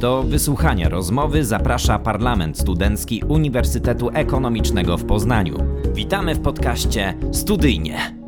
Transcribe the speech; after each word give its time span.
Do 0.00 0.22
wysłuchania 0.22 0.88
rozmowy 0.88 1.44
zaprasza 1.44 1.98
Parlament 1.98 2.58
Studencki 2.58 3.22
Uniwersytetu 3.28 4.10
Ekonomicznego 4.14 4.96
w 4.96 5.04
Poznaniu. 5.04 5.58
Witamy 5.94 6.34
w 6.34 6.42
podcaście 6.42 7.18
Studyjnie. 7.32 8.18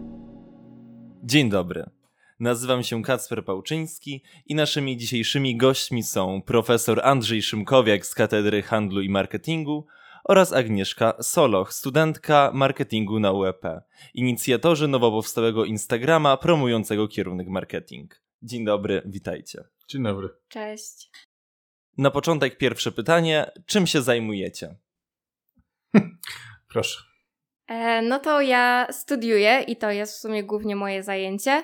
Dzień 1.24 1.50
dobry. 1.50 1.84
Nazywam 2.40 2.82
się 2.82 3.02
Kacper 3.02 3.44
Pałczyński 3.44 4.22
i 4.46 4.54
naszymi 4.54 4.96
dzisiejszymi 4.96 5.56
gośćmi 5.56 6.02
są 6.02 6.42
profesor 6.42 7.00
Andrzej 7.04 7.42
Szymkowiak 7.42 8.06
z 8.06 8.14
Katedry 8.14 8.62
Handlu 8.62 9.00
i 9.00 9.08
Marketingu 9.08 9.86
oraz 10.24 10.52
Agnieszka 10.52 11.14
Soloch, 11.20 11.72
studentka 11.72 12.50
marketingu 12.54 13.20
na 13.20 13.32
UEP, 13.32 13.62
inicjatorzy 14.14 14.88
nowo 14.88 15.10
powstałego 15.10 15.64
Instagrama 15.64 16.36
promującego 16.36 17.08
kierunek 17.08 17.48
marketing. 17.48 18.22
Dzień 18.42 18.64
dobry, 18.64 19.02
witajcie. 19.06 19.64
Dzień 19.88 20.02
dobry. 20.02 20.28
Cześć. 20.48 21.10
Na 21.98 22.10
początek 22.10 22.58
pierwsze 22.58 22.92
pytanie, 22.92 23.50
czym 23.66 23.86
się 23.86 24.02
zajmujecie? 24.02 24.76
Proszę. 26.72 27.04
E, 27.66 28.02
no 28.02 28.18
to 28.18 28.40
ja 28.40 28.86
studiuję 28.90 29.64
i 29.68 29.76
to 29.76 29.90
jest 29.90 30.14
w 30.14 30.20
sumie 30.20 30.44
głównie 30.44 30.76
moje 30.76 31.02
zajęcie. 31.02 31.62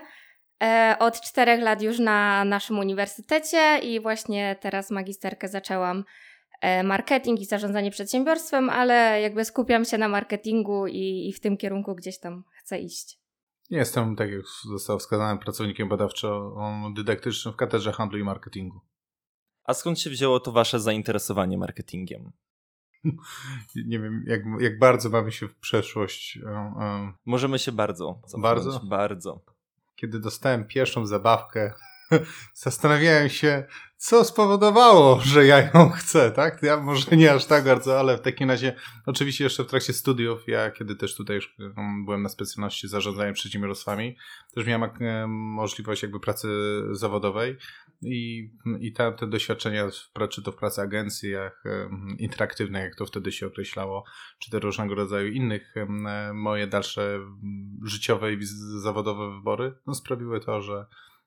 E, 0.63 0.97
od 0.99 1.21
czterech 1.21 1.61
lat 1.61 1.83
już 1.83 1.99
na 1.99 2.45
naszym 2.45 2.79
uniwersytecie 2.79 3.79
i 3.83 4.01
właśnie 4.01 4.57
teraz 4.61 4.91
magisterkę 4.91 5.49
zaczęłam 5.49 6.05
e, 6.61 6.83
marketing 6.83 7.41
i 7.41 7.45
zarządzanie 7.45 7.91
przedsiębiorstwem, 7.91 8.71
ale 8.71 9.21
jakby 9.21 9.45
skupiam 9.45 9.85
się 9.85 9.99
na 9.99 10.09
marketingu 10.09 10.87
i, 10.87 11.29
i 11.29 11.33
w 11.33 11.41
tym 11.41 11.57
kierunku 11.57 11.95
gdzieś 11.95 12.21
tam 12.21 12.45
chcę 12.63 12.79
iść. 12.79 13.19
Jestem, 13.71 14.17
tak 14.17 14.31
jak 14.31 14.43
zostało 14.71 14.99
wskazane, 14.99 15.41
pracownikiem 15.41 15.89
badawczo-dydaktycznym 15.89 17.53
w 17.53 17.57
Katedrze 17.57 17.93
Handlu 17.93 18.19
i 18.19 18.25
Marketingu. 18.25 18.81
A 19.67 19.75
skąd 19.75 20.01
się 20.01 20.11
wzięło 20.11 20.41
to 20.41 20.53
wasze 20.53 20.81
zainteresowanie 20.81 21.59
marketingiem? 21.59 22.33
Nie 23.87 23.99
wiem, 24.01 24.25
jak, 24.27 24.41
jak 24.61 24.79
bardzo 24.79 25.11
mamy 25.11 25.33
się 25.33 25.49
w 25.49 25.55
przeszłość. 25.55 26.39
Możemy 27.27 27.59
się 27.59 27.73
bardzo. 27.73 28.21
Bardzo? 28.39 28.81
Bardzo. 28.81 29.41
Kiedy 29.97 30.21
dostałem 30.21 30.65
pierwszą 30.65 31.07
zabawkę, 31.07 31.73
zastanawiałem 32.65 33.29
się, 33.29 33.65
co 33.97 34.25
spowodowało, 34.25 35.21
że 35.33 35.47
ja 35.47 35.71
ją 35.75 35.91
chcę, 35.91 36.31
tak? 36.31 36.63
Ja 36.63 36.77
może 36.77 37.17
nie 37.17 37.33
aż 37.33 37.45
tak 37.45 37.65
bardzo, 37.65 38.01
ale 38.01 38.19
w 38.19 38.21
takim 38.21 38.51
razie, 38.51 38.77
oczywiście 39.07 39.45
jeszcze 39.45 39.65
w 39.65 39.67
trakcie 39.67 39.93
studiów, 39.93 40.49
ja 40.49 40.71
kiedy 40.71 40.97
też 40.97 41.15
tutaj 41.17 41.37
już 41.37 41.55
um, 41.59 42.05
byłem 42.05 42.23
na 42.23 42.29
specjalności 42.29 42.89
zarządzania 42.89 43.33
przedsiębiorstwami, 43.33 44.17
też 44.55 44.67
miałem 44.67 44.91
e, 45.01 45.27
możliwość 45.29 46.03
jakby 46.03 46.21
pracy 46.21 46.49
zawodowej 46.91 47.57
i, 48.03 48.51
i 48.81 48.93
te, 48.93 49.13
te 49.13 49.27
doświadczenia, 49.27 49.89
w, 49.89 50.29
czy 50.29 50.43
to 50.43 50.53
w 50.53 50.57
pracy 50.57 50.81
agencjach 50.81 51.65
interaktywnych, 52.19 52.83
jak 52.83 52.95
to 52.95 53.07
wtedy 53.07 53.33
się 53.33 53.47
określało, 53.47 54.05
czy 54.39 54.51
te 54.51 54.59
różnego 54.59 54.95
rodzaju 54.95 55.33
innych 55.33 55.75
moje 56.35 56.67
dalsze 56.67 57.21
życiowe 57.83 58.33
i 58.33 58.39
zawodowe 58.83 59.37
wybory, 59.37 59.75
no 59.87 59.95
sprawiły 59.95 60.41
to, 60.41 60.63
że 60.63 60.87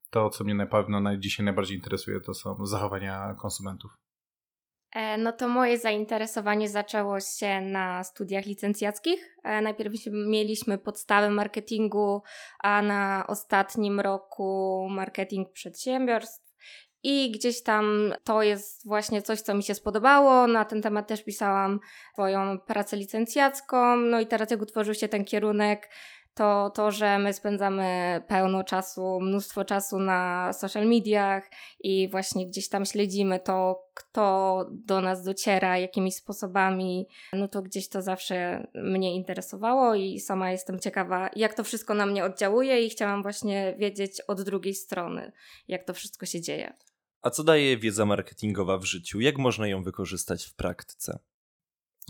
to, 0.10 0.30
co 0.30 0.44
mnie 0.44 0.56
na 0.56 0.66
pewno 0.66 1.18
dzisiaj 1.18 1.46
najbardziej 1.46 1.78
interesuje, 1.78 2.22
to 2.22 2.34
są 2.34 2.66
zachowania 2.66 3.36
konsumentów. 3.42 3.92
E, 4.96 5.18
no 5.18 5.32
to 5.32 5.48
moje 5.48 5.78
zainteresowanie 5.78 6.70
zaczęło 6.70 7.20
się 7.20 7.62
na 7.62 8.04
studiach 8.04 8.46
licencjackich. 8.46 9.38
E, 9.44 9.62
najpierw 9.62 9.94
mieliśmy 10.12 10.78
podstawę 10.78 11.30
marketingu, 11.30 12.22
a 12.60 12.82
na 12.82 13.26
ostatnim 13.28 14.00
roku 14.00 14.88
marketing 14.90 15.52
przedsiębiorstw. 15.52 16.49
I 17.04 17.32
gdzieś 17.32 17.64
tam 17.64 18.14
to 18.24 18.44
jest 18.44 18.88
właśnie 18.88 19.22
coś, 19.22 19.42
co 19.42 19.54
mi 19.54 19.64
się 19.64 19.76
spodobało. 19.76 20.48
Na 20.48 20.66
ten 20.66 20.82
temat 20.82 21.08
też 21.08 21.24
pisałam 21.24 21.80
swoją 22.14 22.60
pracę 22.60 22.98
licencjacką. 22.98 23.96
No 23.96 24.20
i 24.20 24.28
teraz, 24.28 24.52
jak 24.52 24.62
utworzył 24.62 24.94
się 24.94 25.08
ten 25.08 25.26
kierunek, 25.26 25.90
to 26.40 26.72
to, 26.76 26.92
że 26.92 27.20
my 27.20 27.34
spędzamy 27.34 28.22
pełno 28.28 28.64
czasu, 28.64 29.20
mnóstwo 29.22 29.66
czasu 29.66 30.00
na 30.00 30.54
social 30.54 30.88
mediach 30.88 31.50
i 31.80 32.10
właśnie 32.10 32.48
gdzieś 32.48 32.70
tam 32.70 32.86
śledzimy 32.86 33.40
to, 33.40 33.86
kto 33.94 34.66
do 34.72 35.02
nas 35.02 35.24
dociera, 35.24 35.78
jakimi 35.78 36.12
sposobami, 36.12 37.08
no 37.34 37.48
to 37.48 37.62
gdzieś 37.62 37.90
to 37.90 38.02
zawsze 38.02 38.68
mnie 38.76 39.16
interesowało 39.16 39.96
i 39.96 40.20
sama 40.20 40.52
jestem 40.52 40.80
ciekawa, 40.80 41.30
jak 41.36 41.54
to 41.54 41.64
wszystko 41.64 41.94
na 41.94 42.06
mnie 42.06 42.24
oddziałuje 42.24 42.82
i 42.86 42.90
chciałam 42.90 43.22
właśnie 43.22 43.76
wiedzieć 43.78 44.22
od 44.28 44.42
drugiej 44.42 44.74
strony, 44.74 45.32
jak 45.68 45.84
to 45.84 45.94
wszystko 45.94 46.26
się 46.26 46.42
dzieje. 46.42 46.74
A 47.22 47.30
co 47.30 47.44
daje 47.44 47.78
wiedza 47.78 48.06
marketingowa 48.06 48.78
w 48.78 48.86
życiu? 48.86 49.20
Jak 49.20 49.38
można 49.38 49.68
ją 49.68 49.84
wykorzystać 49.84 50.46
w 50.46 50.56
praktyce? 50.56 51.20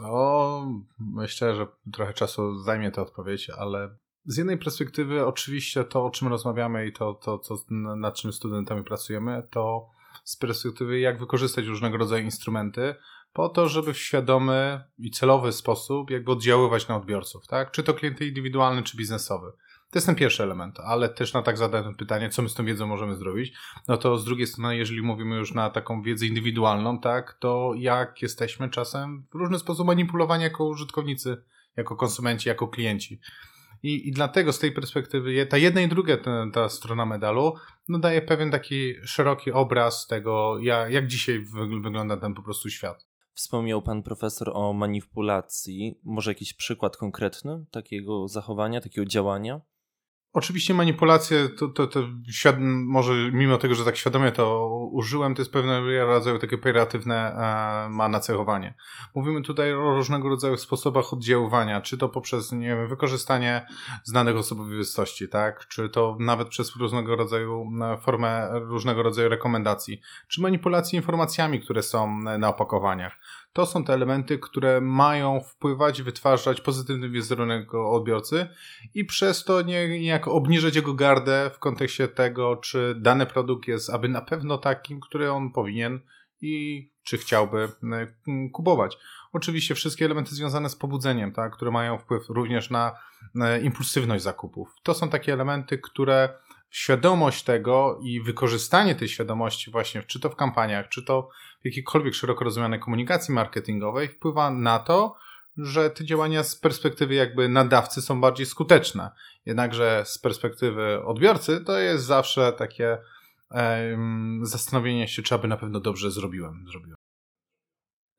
O, 0.04 0.66
myślę, 1.00 1.56
że 1.56 1.68
trochę 1.94 2.14
czasu 2.14 2.60
zajmie 2.60 2.92
ta 2.92 3.02
odpowiedź, 3.02 3.50
ale 3.50 3.96
z 4.26 4.38
jednej 4.38 4.58
perspektywy, 4.58 5.26
oczywiście 5.26 5.84
to, 5.84 6.06
o 6.06 6.10
czym 6.10 6.28
rozmawiamy 6.28 6.88
i 6.88 6.94
to, 6.94 7.14
to, 7.14 7.38
to 7.38 7.56
nad 7.76 8.16
czym 8.16 8.34
studentami 8.34 8.84
pracujemy, 8.84 9.48
to 9.50 9.90
z 10.24 10.36
perspektywy, 10.36 11.00
jak 11.00 11.20
wykorzystać 11.20 11.66
różnego 11.66 11.98
rodzaju 11.98 12.24
instrumenty 12.24 12.96
po 13.34 13.50
to, 13.50 13.70
żeby 13.70 13.94
w 13.94 13.98
świadomy 13.98 14.84
i 14.98 15.12
celowy 15.12 15.52
sposób 15.52 16.10
jakby 16.10 16.32
oddziaływać 16.32 16.88
na 16.88 16.96
odbiorców, 16.96 17.48
tak? 17.48 17.72
Czy 17.72 17.84
to 17.84 17.94
klienty 17.94 18.28
indywidualny, 18.28 18.84
czy 18.84 18.98
biznesowy. 18.98 19.52
To 19.92 19.98
jest 19.98 20.06
ten 20.06 20.16
pierwszy 20.16 20.44
element, 20.44 20.80
ale 20.80 21.10
też 21.10 21.34
na 21.34 21.42
tak 21.42 21.58
zadane 21.58 21.96
pytanie, 21.96 22.30
co 22.30 22.42
my 22.42 22.50
z 22.50 22.54
tą 22.54 22.66
wiedzą 22.66 22.88
możemy 22.88 23.16
zrobić, 23.16 23.54
no 23.88 23.98
to 23.98 24.18
z 24.18 24.26
drugiej 24.26 24.48
strony, 24.48 24.78
jeżeli 24.78 25.02
mówimy 25.02 25.36
już 25.36 25.54
na 25.54 25.70
taką 25.70 26.02
wiedzę 26.02 26.26
indywidualną, 26.26 27.00
tak, 27.00 27.38
to 27.40 27.74
jak 27.78 28.22
jesteśmy 28.22 28.70
czasem 28.70 29.26
w 29.32 29.36
różny 29.36 29.60
sposób 29.60 29.88
manipulowani 29.88 30.44
jako 30.44 30.66
użytkownicy, 30.66 31.44
jako 31.78 31.96
konsumenci, 31.96 32.50
jako 32.50 32.68
klienci. 32.68 33.20
I, 33.84 34.08
I 34.08 34.12
dlatego 34.12 34.54
z 34.54 34.60
tej 34.60 34.72
perspektywy 34.72 35.46
ta 35.46 35.58
jedna 35.58 35.82
i 35.82 35.88
druga 35.88 36.18
ta, 36.18 36.46
ta 36.54 36.70
strona 36.70 37.06
medalu 37.06 37.54
no 37.88 38.00
daje 38.00 38.22
pewien 38.22 38.52
taki 38.52 38.94
szeroki 39.04 39.52
obraz 39.52 40.08
tego, 40.08 40.60
jak, 40.62 40.92
jak 40.92 41.08
dzisiaj 41.08 41.46
wygląda 41.84 42.18
ten 42.18 42.34
po 42.34 42.42
prostu 42.42 42.70
świat. 42.70 43.08
Wspomniał 43.34 43.82
pan 43.82 44.04
profesor 44.04 44.52
o 44.54 44.74
manipulacji. 44.74 46.00
Może 46.04 46.32
jakiś 46.32 46.54
przykład 46.54 46.98
konkretny 46.98 47.66
takiego 47.72 48.28
zachowania, 48.28 48.82
takiego 48.82 49.06
działania? 49.06 49.62
Oczywiście 50.34 50.74
manipulacje, 50.74 51.50
to, 51.50 51.68
to, 51.68 51.88
to 51.88 52.00
może 52.60 53.14
mimo 53.32 53.58
tego, 53.58 53.76
że 53.76 53.86
tak 53.86 53.98
świadomie 53.98 54.32
to 54.32 54.70
użyłem, 54.92 55.36
to 55.36 55.42
jest 55.42 55.52
pewne 55.52 55.82
rodzaju 56.06 56.40
takie 56.40 56.58
pejoratywne 56.58 57.16
e, 57.16 57.90
ma 57.90 58.10
nacechowanie. 58.10 58.74
Mówimy 59.16 59.42
tutaj 59.42 59.74
o 59.74 59.96
różnego 59.96 60.30
rodzaju 60.30 60.58
sposobach 60.58 61.14
oddziaływania, 61.14 61.82
czy 61.82 61.98
to 61.98 62.10
poprzez 62.10 62.52
nie 62.52 62.68
wiem, 62.68 62.88
wykorzystanie 62.88 63.66
znanych 64.04 64.36
osobowości, 64.36 65.30
tak? 65.30 65.68
czy 65.68 65.90
to 65.90 66.18
nawet 66.20 66.48
przez 66.48 66.76
różnego 66.76 67.16
rodzaju 67.16 67.72
e, 67.82 67.98
formę 67.98 68.50
różnego 68.54 69.04
rodzaju 69.04 69.30
rekomendacji, 69.30 70.02
czy 70.28 70.42
manipulacji 70.42 70.96
informacjami, 70.96 71.62
które 71.62 71.84
są 71.84 72.20
na 72.20 72.50
opakowaniach. 72.50 73.18
To 73.54 73.66
są 73.66 73.84
te 73.84 73.94
elementy, 73.94 74.40
które 74.40 74.82
mają 74.82 75.40
wpływać, 75.40 76.02
wytwarzać 76.02 76.62
pozytywny 76.62 77.10
wizerunek 77.10 77.74
odbiorcy 77.74 78.48
i 78.94 79.06
przez 79.06 79.44
to 79.44 79.62
niejako 79.62 80.34
obniżać 80.34 80.76
jego 80.76 80.94
gardę 80.94 81.52
w 81.54 81.60
kontekście 81.60 82.08
tego, 82.08 82.56
czy 82.56 82.96
dany 82.98 83.26
produkt 83.26 83.68
jest 83.68 83.90
aby 83.90 84.10
na 84.10 84.22
pewno 84.22 84.58
takim, 84.58 85.00
który 85.00 85.32
on 85.32 85.52
powinien 85.52 86.00
i 86.42 86.88
czy 87.04 87.18
chciałby 87.18 87.70
e, 87.94 88.08
kupować. 88.52 88.98
Oczywiście 89.34 89.76
wszystkie 89.76 90.06
elementy 90.06 90.36
związane 90.36 90.70
z 90.70 90.76
pobudzeniem, 90.76 91.32
tak, 91.32 91.54
które 91.54 91.72
mają 91.72 91.98
wpływ 91.98 92.30
również 92.30 92.70
na 92.70 92.92
e, 93.42 93.62
impulsywność 93.62 94.24
zakupów. 94.24 94.76
To 94.84 94.94
są 94.94 95.10
takie 95.10 95.34
elementy, 95.34 95.78
które 95.78 96.30
świadomość 96.70 97.44
tego 97.44 98.00
i 98.04 98.22
wykorzystanie 98.22 98.96
tej 98.96 99.08
świadomości 99.08 99.72
właśnie, 99.72 100.04
czy 100.04 100.20
to 100.20 100.30
w 100.30 100.36
kampaniach, 100.36 100.90
czy 100.90 101.04
to 101.04 101.30
w 101.62 101.66
jakiejkolwiek 101.66 102.14
szeroko 102.14 102.44
rozumianej 102.44 102.80
komunikacji 102.80 103.34
marketingowej 103.34 104.08
wpływa 104.08 104.52
na 104.52 104.80
to, 104.80 105.16
że 105.58 105.90
te 105.90 106.06
działania 106.06 106.44
z 106.44 106.56
perspektywy 106.56 107.16
jakby 107.16 107.50
nadawcy 107.50 108.02
są 108.02 108.22
bardziej 108.22 108.46
skuteczne. 108.46 109.12
Jednakże 109.46 110.04
z 110.06 110.18
perspektywy 110.18 111.04
odbiorcy 111.06 111.64
to 111.66 111.80
jest 111.80 112.06
zawsze 112.06 112.54
takie 112.54 112.98
um, 113.52 114.40
zastanowienie 114.44 115.08
się, 115.08 115.22
czy 115.22 115.36
aby 115.36 115.48
na 115.48 115.58
pewno 115.58 115.80
dobrze 115.80 116.12
zrobiłem. 116.12 116.66
zrobiłem. 116.72 116.96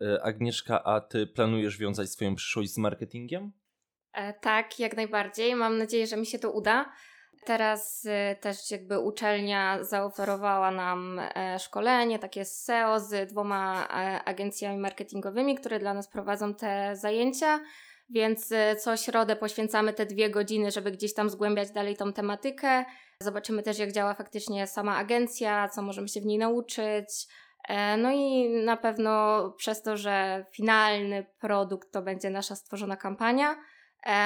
E, 0.03 0.23
Agnieszka, 0.23 0.85
a 0.85 1.01
ty 1.01 1.27
planujesz 1.27 1.79
wiązać 1.79 2.11
swoją 2.11 2.35
przyszłość 2.35 2.73
z 2.73 2.79
marketingiem? 2.79 3.53
E, 4.13 4.33
tak, 4.33 4.79
jak 4.79 4.97
najbardziej. 4.97 5.55
Mam 5.55 5.79
nadzieję, 5.79 6.07
że 6.07 6.17
mi 6.17 6.27
się 6.27 6.39
to 6.39 6.51
uda. 6.51 6.93
Teraz 7.45 8.05
y, 8.05 8.37
też 8.41 8.71
jakby 8.71 8.99
uczelnia 8.99 9.85
zaoferowała 9.85 10.71
nam 10.71 11.19
e, 11.19 11.59
szkolenie 11.59 12.19
takie 12.19 12.45
z 12.45 12.65
SEO 12.65 13.01
z 13.01 13.31
dwoma 13.31 13.89
e, 13.91 14.25
agencjami 14.25 14.79
marketingowymi, 14.79 15.55
które 15.55 15.79
dla 15.79 15.95
nas 15.95 16.09
prowadzą 16.09 16.55
te 16.55 16.97
zajęcia. 16.97 17.61
Więc 18.11 18.53
y, 18.53 18.77
co 18.81 18.97
środę 18.97 19.37
poświęcamy 19.37 19.93
te 19.93 20.07
dwie 20.07 20.31
godziny, 20.31 20.71
żeby 20.71 20.91
gdzieś 20.91 21.15
tam 21.15 21.31
zgłębiać 21.31 21.71
dalej 21.71 21.97
tą 21.97 22.13
tematykę. 22.13 22.85
Zobaczymy 23.23 23.63
też, 23.63 23.79
jak 23.79 23.93
działa 23.93 24.15
faktycznie 24.15 24.67
sama 24.67 24.97
agencja, 24.97 25.69
co 25.69 25.83
możemy 25.83 26.09
się 26.09 26.21
w 26.21 26.27
niej 26.27 26.39
nauczyć. 26.39 27.27
E, 27.69 27.97
no 27.97 28.11
i 28.13 28.49
na 28.49 28.77
pewno 28.77 29.51
przez 29.57 29.83
to, 29.83 29.97
że 29.97 30.45
finalny 30.53 31.27
produkt 31.41 31.93
to 31.93 32.03
będzie 32.03 32.31
nasza 32.31 32.57
stworzona 32.57 32.97
kampania, 32.97 33.57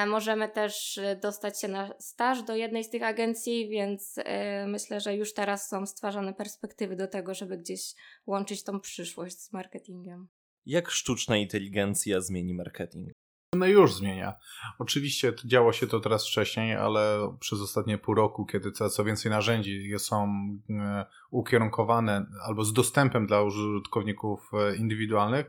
możemy 0.07 0.49
też 0.49 0.99
dostać 1.21 1.61
się 1.61 1.67
na 1.67 1.93
staż 1.99 2.43
do 2.43 2.55
jednej 2.55 2.83
z 2.83 2.89
tych 2.89 3.03
agencji, 3.03 3.69
więc 3.69 4.15
e, 4.17 4.67
myślę, 4.67 5.01
że 5.01 5.15
już 5.15 5.33
teraz 5.33 5.69
są 5.69 5.85
stwarzane 5.85 6.33
perspektywy 6.33 6.95
do 6.95 7.07
tego, 7.07 7.33
żeby 7.33 7.57
gdzieś 7.57 7.81
łączyć 8.25 8.63
tą 8.63 8.79
przyszłość 8.79 9.39
z 9.41 9.53
marketingiem. 9.53 10.27
Jak 10.65 10.89
sztuczna 10.89 11.37
inteligencja 11.37 12.21
zmieni 12.21 12.53
marketing? 12.53 13.09
No 13.55 13.65
już 13.65 13.93
zmienia. 13.93 14.33
Oczywiście 14.79 15.33
działo 15.45 15.73
się 15.73 15.87
to 15.87 15.99
teraz 15.99 16.27
wcześniej, 16.27 16.75
ale 16.75 17.35
przez 17.39 17.61
ostatnie 17.61 17.97
pół 17.97 18.15
roku, 18.15 18.45
kiedy 18.45 18.71
coraz 18.71 19.01
więcej 19.05 19.31
narzędzi 19.31 19.93
są 19.97 20.27
e, 20.69 21.05
ukierunkowane 21.31 22.25
albo 22.47 22.63
z 22.63 22.73
dostępem 22.73 23.27
dla 23.27 23.41
użytkowników 23.41 24.51
e, 24.53 24.75
indywidualnych, 24.75 25.45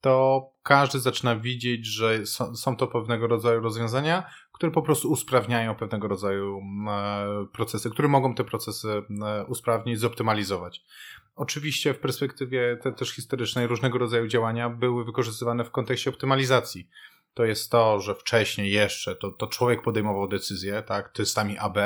to 0.00 0.46
każdy 0.62 1.00
zaczyna 1.00 1.36
widzieć, 1.36 1.86
że 1.86 2.26
są 2.54 2.76
to 2.76 2.86
pewnego 2.86 3.26
rodzaju 3.26 3.60
rozwiązania, 3.60 4.30
które 4.52 4.72
po 4.72 4.82
prostu 4.82 5.10
usprawniają 5.10 5.74
pewnego 5.74 6.08
rodzaju 6.08 6.60
e, 6.88 7.46
procesy, 7.52 7.90
które 7.90 8.08
mogą 8.08 8.34
te 8.34 8.44
procesy 8.44 9.02
usprawnić, 9.48 10.00
zoptymalizować. 10.00 10.84
Oczywiście 11.36 11.94
w 11.94 11.98
perspektywie 11.98 12.78
te, 12.82 12.92
też 12.92 13.10
historycznej 13.10 13.66
różnego 13.66 13.98
rodzaju 13.98 14.26
działania 14.26 14.70
były 14.70 15.04
wykorzystywane 15.04 15.64
w 15.64 15.70
kontekście 15.70 16.10
optymalizacji 16.10 16.88
to 17.38 17.44
jest 17.44 17.70
to, 17.70 18.00
że 18.00 18.14
wcześniej 18.14 18.72
jeszcze 18.72 19.16
to, 19.16 19.30
to 19.30 19.46
człowiek 19.46 19.82
podejmował 19.82 20.28
decyzję, 20.28 20.82
tak, 20.82 21.12
testami 21.12 21.58
AB, 21.58 21.76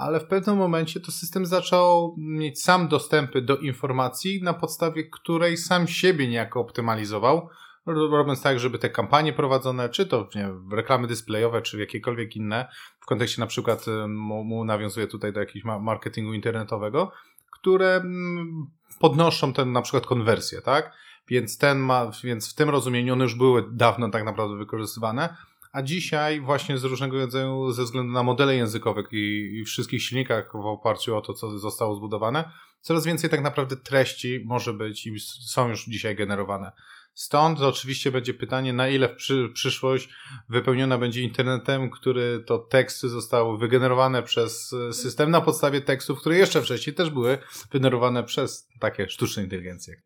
ale 0.00 0.20
w 0.20 0.26
pewnym 0.26 0.56
momencie 0.56 1.00
to 1.00 1.12
system 1.12 1.46
zaczął 1.46 2.14
mieć 2.18 2.62
sam 2.62 2.88
dostępy 2.88 3.42
do 3.42 3.56
informacji, 3.56 4.42
na 4.42 4.54
podstawie 4.54 5.04
której 5.04 5.56
sam 5.56 5.86
siebie 5.86 6.28
niejako 6.28 6.60
optymalizował, 6.60 7.48
robiąc 7.86 8.42
tak, 8.42 8.60
żeby 8.60 8.78
te 8.78 8.90
kampanie 8.90 9.32
prowadzone, 9.32 9.88
czy 9.88 10.06
to 10.06 10.28
nie, 10.34 10.50
reklamy 10.72 11.06
displayowe, 11.06 11.62
czy 11.62 11.80
jakiekolwiek 11.80 12.36
inne, 12.36 12.68
w 13.00 13.06
kontekście 13.06 13.40
na 13.40 13.46
przykład 13.46 13.88
y, 13.88 14.08
mu, 14.08 14.44
mu 14.44 14.64
nawiązuje 14.64 15.06
tutaj 15.06 15.32
do 15.32 15.40
jakiegoś 15.40 15.64
marketingu 15.64 16.32
internetowego, 16.32 17.12
które 17.52 17.96
mm, 17.96 18.66
podnoszą 19.00 19.52
ten 19.52 19.72
na 19.72 19.82
przykład 19.82 20.06
konwersję, 20.06 20.60
tak? 20.62 20.92
Więc 21.28 21.58
ten 21.58 21.78
ma, 21.78 22.10
więc 22.24 22.52
w 22.52 22.54
tym 22.54 22.70
rozumieniu 22.70 23.12
one 23.12 23.24
już 23.24 23.34
były 23.34 23.64
dawno 23.72 24.10
tak 24.10 24.24
naprawdę 24.24 24.56
wykorzystywane, 24.56 25.36
a 25.72 25.82
dzisiaj 25.82 26.40
właśnie 26.40 26.78
z 26.78 26.84
różnego 26.84 27.18
rodzaju, 27.18 27.72
ze 27.72 27.84
względu 27.84 28.12
na 28.12 28.22
modele 28.22 28.56
językowe 28.56 29.02
i, 29.12 29.50
i 29.60 29.64
wszystkich 29.64 30.02
silnikach 30.02 30.52
w 30.52 30.66
oparciu 30.66 31.16
o 31.16 31.20
to, 31.20 31.34
co 31.34 31.58
zostało 31.58 31.94
zbudowane, 31.94 32.50
coraz 32.80 33.06
więcej 33.06 33.30
tak 33.30 33.42
naprawdę 33.42 33.76
treści 33.76 34.42
może 34.44 34.72
być 34.72 35.06
i 35.06 35.20
są 35.46 35.68
już 35.68 35.84
dzisiaj 35.84 36.16
generowane. 36.16 36.72
Stąd 37.14 37.60
oczywiście 37.60 38.12
będzie 38.12 38.34
pytanie, 38.34 38.72
na 38.72 38.88
ile 38.88 39.08
przy, 39.08 39.48
przyszłość 39.54 40.08
wypełniona 40.48 40.98
będzie 40.98 41.22
internetem, 41.22 41.90
który 41.90 42.44
to 42.46 42.58
teksty 42.58 43.08
zostały 43.08 43.58
wygenerowane 43.58 44.22
przez 44.22 44.74
system 44.92 45.30
na 45.30 45.40
podstawie 45.40 45.80
tekstów, 45.80 46.20
które 46.20 46.36
jeszcze 46.36 46.62
wcześniej 46.62 46.94
też 46.94 47.10
były 47.10 47.38
wygenerowane 47.72 48.24
przez 48.24 48.68
takie 48.80 49.08
sztuczne 49.08 49.42
inteligencje. 49.42 50.02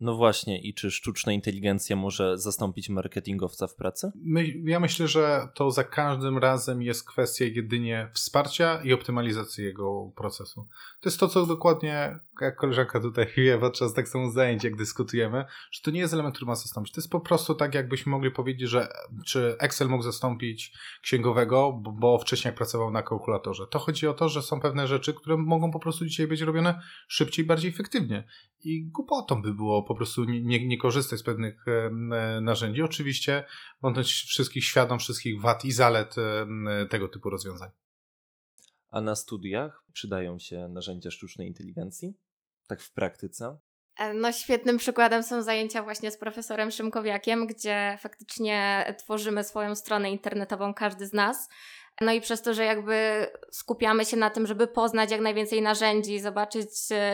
No 0.00 0.14
właśnie, 0.14 0.60
i 0.60 0.74
czy 0.74 0.90
sztuczna 0.90 1.32
inteligencja 1.32 1.96
może 1.96 2.38
zastąpić 2.38 2.88
marketingowca 2.88 3.66
w 3.66 3.74
pracy? 3.74 4.10
My, 4.24 4.46
ja 4.64 4.80
myślę, 4.80 5.08
że 5.08 5.48
to 5.54 5.70
za 5.70 5.84
każdym 5.84 6.38
razem 6.38 6.82
jest 6.82 7.08
kwestia 7.08 7.44
jedynie 7.44 8.10
wsparcia 8.14 8.82
i 8.82 8.92
optymalizacji 8.92 9.64
jego 9.64 10.12
procesu. 10.16 10.68
To 11.00 11.08
jest 11.08 11.20
to, 11.20 11.28
co 11.28 11.46
dokładnie, 11.46 12.18
jak 12.40 12.56
koleżanka 12.56 13.00
tutaj 13.00 13.26
wie 13.36 13.58
podczas 13.58 13.94
tak 13.94 14.08
samo 14.08 14.30
zajęć, 14.30 14.64
jak 14.64 14.76
dyskutujemy, 14.76 15.44
że 15.70 15.82
to 15.82 15.90
nie 15.90 16.00
jest 16.00 16.14
element, 16.14 16.34
który 16.34 16.46
ma 16.46 16.54
zastąpić. 16.54 16.92
To 16.92 17.00
jest 17.00 17.10
po 17.10 17.20
prostu 17.20 17.54
tak, 17.54 17.74
jakbyśmy 17.74 18.12
mogli 18.12 18.30
powiedzieć, 18.30 18.70
że 18.70 18.88
czy 19.26 19.56
Excel 19.58 19.88
mógł 19.88 20.02
zastąpić 20.02 20.72
księgowego, 21.02 21.72
bo, 21.82 21.92
bo 21.92 22.18
wcześniej 22.18 22.54
pracował 22.54 22.90
na 22.90 23.02
kalkulatorze. 23.02 23.66
To 23.66 23.78
chodzi 23.78 24.06
o 24.06 24.14
to, 24.14 24.28
że 24.28 24.42
są 24.42 24.60
pewne 24.60 24.86
rzeczy, 24.86 25.14
które 25.14 25.36
mogą 25.36 25.70
po 25.70 25.80
prostu 25.80 26.06
dzisiaj 26.06 26.26
być 26.26 26.40
robione 26.40 26.80
szybciej, 27.08 27.44
bardziej 27.44 27.70
efektywnie. 27.70 28.24
I 28.64 28.84
głupotą 28.84 29.42
by 29.42 29.54
było 29.54 29.82
po 29.86 29.94
prostu 29.94 30.24
nie, 30.24 30.42
nie, 30.42 30.66
nie 30.66 30.78
korzystać 30.78 31.18
z 31.18 31.22
pewnych 31.22 31.68
e, 31.68 31.90
narzędzi. 32.40 32.82
Oczywiście 32.82 33.44
bądź 33.80 34.12
wszystkich 34.12 34.64
świadom, 34.64 34.98
wszystkich 34.98 35.40
wad 35.40 35.64
i 35.64 35.72
zalet 35.72 36.14
e, 36.18 36.86
tego 36.86 37.08
typu 37.08 37.30
rozwiązań. 37.30 37.70
A 38.88 39.00
na 39.00 39.14
studiach 39.14 39.84
przydają 39.92 40.38
się 40.38 40.68
narzędzia 40.68 41.10
sztucznej 41.10 41.48
inteligencji? 41.48 42.14
Tak 42.68 42.82
w 42.82 42.92
praktyce? 42.92 43.58
E, 43.98 44.14
no, 44.14 44.32
świetnym 44.32 44.78
przykładem 44.78 45.22
są 45.22 45.42
zajęcia 45.42 45.82
właśnie 45.82 46.10
z 46.10 46.18
profesorem 46.18 46.70
Szymkowiakiem, 46.70 47.46
gdzie 47.46 47.98
faktycznie 48.00 48.86
tworzymy 48.98 49.44
swoją 49.44 49.74
stronę 49.74 50.10
internetową, 50.10 50.74
każdy 50.74 51.06
z 51.06 51.12
nas. 51.12 51.48
No 52.00 52.12
i 52.12 52.20
przez 52.20 52.42
to, 52.42 52.54
że 52.54 52.64
jakby 52.64 53.26
skupiamy 53.50 54.04
się 54.04 54.16
na 54.16 54.30
tym, 54.30 54.46
żeby 54.46 54.66
poznać 54.66 55.10
jak 55.10 55.20
najwięcej 55.20 55.62
narzędzi, 55.62 56.20
zobaczyć, 56.20 56.68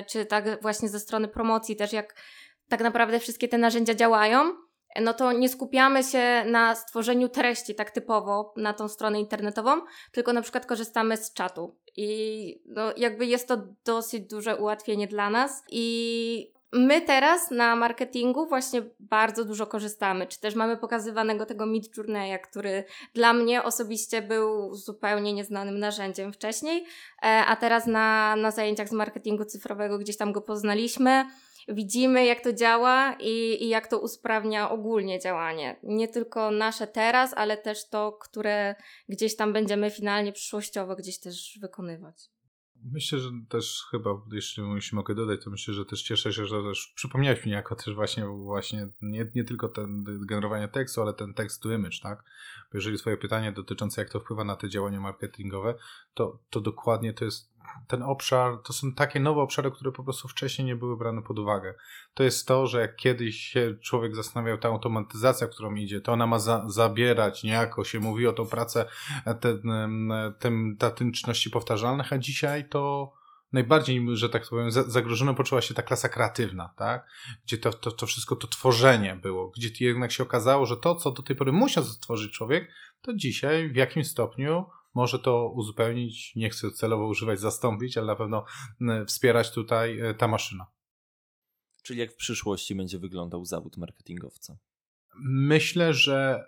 czy 0.08 0.26
tak 0.26 0.62
właśnie 0.62 0.88
ze 0.88 1.00
strony 1.00 1.28
promocji 1.28 1.76
też, 1.76 1.92
jak 1.92 2.14
tak 2.72 2.80
naprawdę 2.80 3.19
wszystkie 3.19 3.48
te 3.48 3.58
narzędzia 3.58 3.94
działają, 3.94 4.54
no 5.00 5.14
to 5.14 5.32
nie 5.32 5.48
skupiamy 5.48 6.04
się 6.04 6.44
na 6.46 6.74
stworzeniu 6.74 7.28
treści 7.28 7.74
tak 7.74 7.90
typowo 7.90 8.54
na 8.56 8.72
tą 8.72 8.88
stronę 8.88 9.20
internetową, 9.20 9.80
tylko 10.12 10.32
na 10.32 10.42
przykład 10.42 10.66
korzystamy 10.66 11.16
z 11.16 11.32
czatu. 11.32 11.76
I 11.96 12.62
no, 12.66 12.92
jakby 12.96 13.26
jest 13.26 13.48
to 13.48 13.56
dosyć 13.84 14.28
duże 14.28 14.56
ułatwienie 14.56 15.06
dla 15.06 15.30
nas. 15.30 15.62
I 15.70 16.51
my 16.72 17.00
teraz 17.00 17.50
na 17.50 17.76
marketingu 17.76 18.46
właśnie 18.46 18.82
bardzo 19.00 19.44
dużo 19.44 19.66
korzystamy. 19.66 20.26
Czy 20.26 20.40
też 20.40 20.54
mamy 20.54 20.76
pokazywanego 20.76 21.46
tego 21.46 21.66
Mid 21.66 21.96
Journeya, 21.96 22.38
który 22.42 22.84
dla 23.14 23.32
mnie 23.32 23.62
osobiście 23.62 24.22
był 24.22 24.74
zupełnie 24.74 25.32
nieznanym 25.32 25.78
narzędziem 25.78 26.32
wcześniej, 26.32 26.84
e, 27.22 27.26
a 27.46 27.56
teraz 27.56 27.86
na, 27.86 28.36
na 28.36 28.50
zajęciach 28.50 28.88
z 28.88 28.92
marketingu 28.92 29.44
cyfrowego 29.44 29.98
gdzieś 29.98 30.16
tam 30.16 30.32
go 30.32 30.40
poznaliśmy 30.40 31.24
widzimy, 31.69 32.24
jak 32.24 32.40
to 32.40 32.52
działa 32.52 33.16
i, 33.20 33.64
i 33.64 33.69
jak 33.69 33.86
to 33.86 34.00
usprawnia 34.00 34.70
ogólnie 34.70 35.20
działanie. 35.20 35.76
Nie 35.82 36.08
tylko 36.08 36.50
nasze 36.50 36.86
teraz, 36.86 37.34
ale 37.36 37.56
też 37.56 37.88
to, 37.88 38.12
które 38.12 38.74
gdzieś 39.08 39.36
tam 39.36 39.52
będziemy 39.52 39.90
finalnie 39.90 40.32
przyszłościowo 40.32 40.96
gdzieś 40.96 41.20
też 41.20 41.58
wykonywać. 41.60 42.30
Myślę, 42.84 43.19
że 43.19 43.31
też 43.49 43.87
chyba, 43.90 44.11
jeśli, 44.32 44.62
mogę 44.93 45.14
dodać, 45.14 45.44
to 45.44 45.50
myślę, 45.50 45.75
że 45.75 45.84
też 45.84 46.02
cieszę 46.02 46.32
się, 46.32 46.46
że 46.46 46.62
też 46.62 46.93
przypomniałeś 46.94 47.46
mi 47.46 47.52
jako 47.52 47.75
też 47.76 47.94
właśnie, 47.94 48.26
właśnie 48.26 48.89
nie, 49.03 49.31
nie 49.34 49.44
tylko 49.44 49.69
ten 49.69 50.05
generowanie 50.05 50.69
tekstu, 50.69 51.03
ale 51.03 51.15
ten 51.15 51.34
tekst 51.34 51.62
to 51.62 51.72
image, 51.72 51.98
tak? 52.03 52.19
Bo 52.72 52.79
jeżeli 52.79 52.98
twoje 52.98 53.17
pytanie 53.17 53.53
dotyczące 53.53 54.01
jak 54.01 54.10
to 54.10 54.20
wpływa 54.20 54.44
na 54.44 54.56
te 54.56 54.69
działania 54.69 55.01
marketingowe, 55.01 55.74
to, 56.15 56.39
to 56.51 56.60
dokładnie 56.60 57.15
to 57.15 57.24
jest 57.24 57.51
ten 57.88 58.02
obszar, 58.02 58.58
to 58.64 58.72
są 58.72 58.92
takie 58.92 59.20
nowe 59.20 59.40
obszary, 59.40 59.70
które 59.70 59.92
po 59.92 60.04
prostu 60.04 60.28
wcześniej 60.28 60.66
nie 60.66 60.76
były 60.76 60.96
brane 60.96 61.22
pod 61.22 61.38
uwagę. 61.38 61.74
To 62.14 62.22
jest 62.22 62.48
to, 62.48 62.66
że 62.66 62.81
jak 62.81 62.96
kiedyś 62.96 63.36
się 63.36 63.74
człowiek 63.82 64.16
zastanawiał, 64.16 64.58
ta 64.58 64.69
automatyzacja, 64.69 65.46
którą 65.46 65.74
idzie, 65.74 66.00
to 66.00 66.12
ona 66.12 66.26
ma 66.26 66.38
za, 66.38 66.64
zabierać 66.66 67.42
niejako, 67.42 67.84
się 67.84 68.00
mówi 68.00 68.26
o 68.26 68.32
tą 68.32 68.46
pracę, 68.46 68.86
ten, 69.40 69.62
ten, 70.38 70.76
ta 70.78 70.90
tym 70.90 71.12
czynności 71.12 71.50
powtarzalnych, 71.50 72.12
a 72.12 72.19
dzisiaj 72.19 72.69
to 72.69 73.12
najbardziej, 73.52 74.06
że 74.12 74.28
tak 74.28 74.48
powiem, 74.48 74.70
zagrożona 74.70 75.34
poczuła 75.34 75.60
się 75.60 75.74
ta 75.74 75.82
klasa 75.82 76.08
kreatywna, 76.08 76.74
tak? 76.76 77.06
Gdzie 77.46 77.58
to, 77.58 77.72
to, 77.72 77.90
to 77.90 78.06
wszystko, 78.06 78.36
to 78.36 78.48
tworzenie 78.48 79.16
było, 79.16 79.50
gdzie 79.56 79.86
jednak 79.86 80.12
się 80.12 80.22
okazało, 80.22 80.66
że 80.66 80.76
to, 80.76 80.94
co 80.94 81.10
do 81.10 81.22
tej 81.22 81.36
pory 81.36 81.52
musiał 81.52 81.84
stworzyć 81.84 82.32
człowiek, 82.32 82.72
to 83.02 83.14
dzisiaj 83.14 83.69
w 83.69 83.76
jakimś 83.76 84.08
stopniu 84.08 84.66
może 84.94 85.19
to 85.19 85.49
uzupełnić, 85.49 86.37
nie 86.37 86.51
chcę 86.51 86.70
celowo 86.70 87.06
używać 87.06 87.41
zastąpić, 87.41 87.99
ale 87.99 88.06
na 88.06 88.17
pewno 88.17 88.44
wspierać 89.06 89.51
tutaj 89.51 90.01
e, 90.01 90.15
ta 90.15 90.29
maszyna. 90.29 90.67
Czyli 91.82 92.01
jak 92.01 92.13
w 92.13 92.17
przyszłości 92.17 92.75
będzie 92.75 92.99
wyglądał 92.99 93.44
zawód 93.44 93.77
marketingowca? 93.77 94.56
Myślę, 95.25 95.94
że 95.94 96.44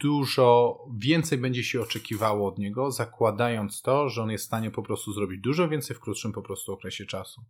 dużo 0.00 0.78
więcej 0.98 1.38
będzie 1.38 1.64
się 1.64 1.80
oczekiwało 1.80 2.48
od 2.48 2.58
niego, 2.58 2.90
zakładając 2.90 3.82
to, 3.82 4.08
że 4.08 4.22
on 4.22 4.30
jest 4.30 4.44
w 4.44 4.46
stanie 4.46 4.70
po 4.70 4.82
prostu 4.82 5.12
zrobić 5.12 5.40
dużo 5.40 5.68
więcej 5.68 5.96
w 5.96 6.00
krótszym 6.00 6.32
po 6.32 6.42
prostu 6.42 6.72
okresie 6.72 7.06
czasu. 7.06 7.44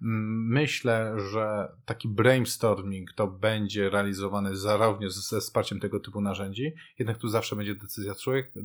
Myślę, 0.00 1.14
że 1.30 1.68
taki 1.84 2.08
brainstorming 2.08 3.12
to 3.12 3.26
będzie 3.26 3.90
realizowany 3.90 4.56
zarówno 4.56 5.10
ze 5.10 5.40
wsparciem 5.40 5.80
tego 5.80 6.00
typu 6.00 6.20
narzędzi, 6.20 6.72
jednak 6.98 7.18
tu 7.18 7.28
zawsze 7.28 7.56
będzie 7.56 7.74
decyzja 7.74 8.14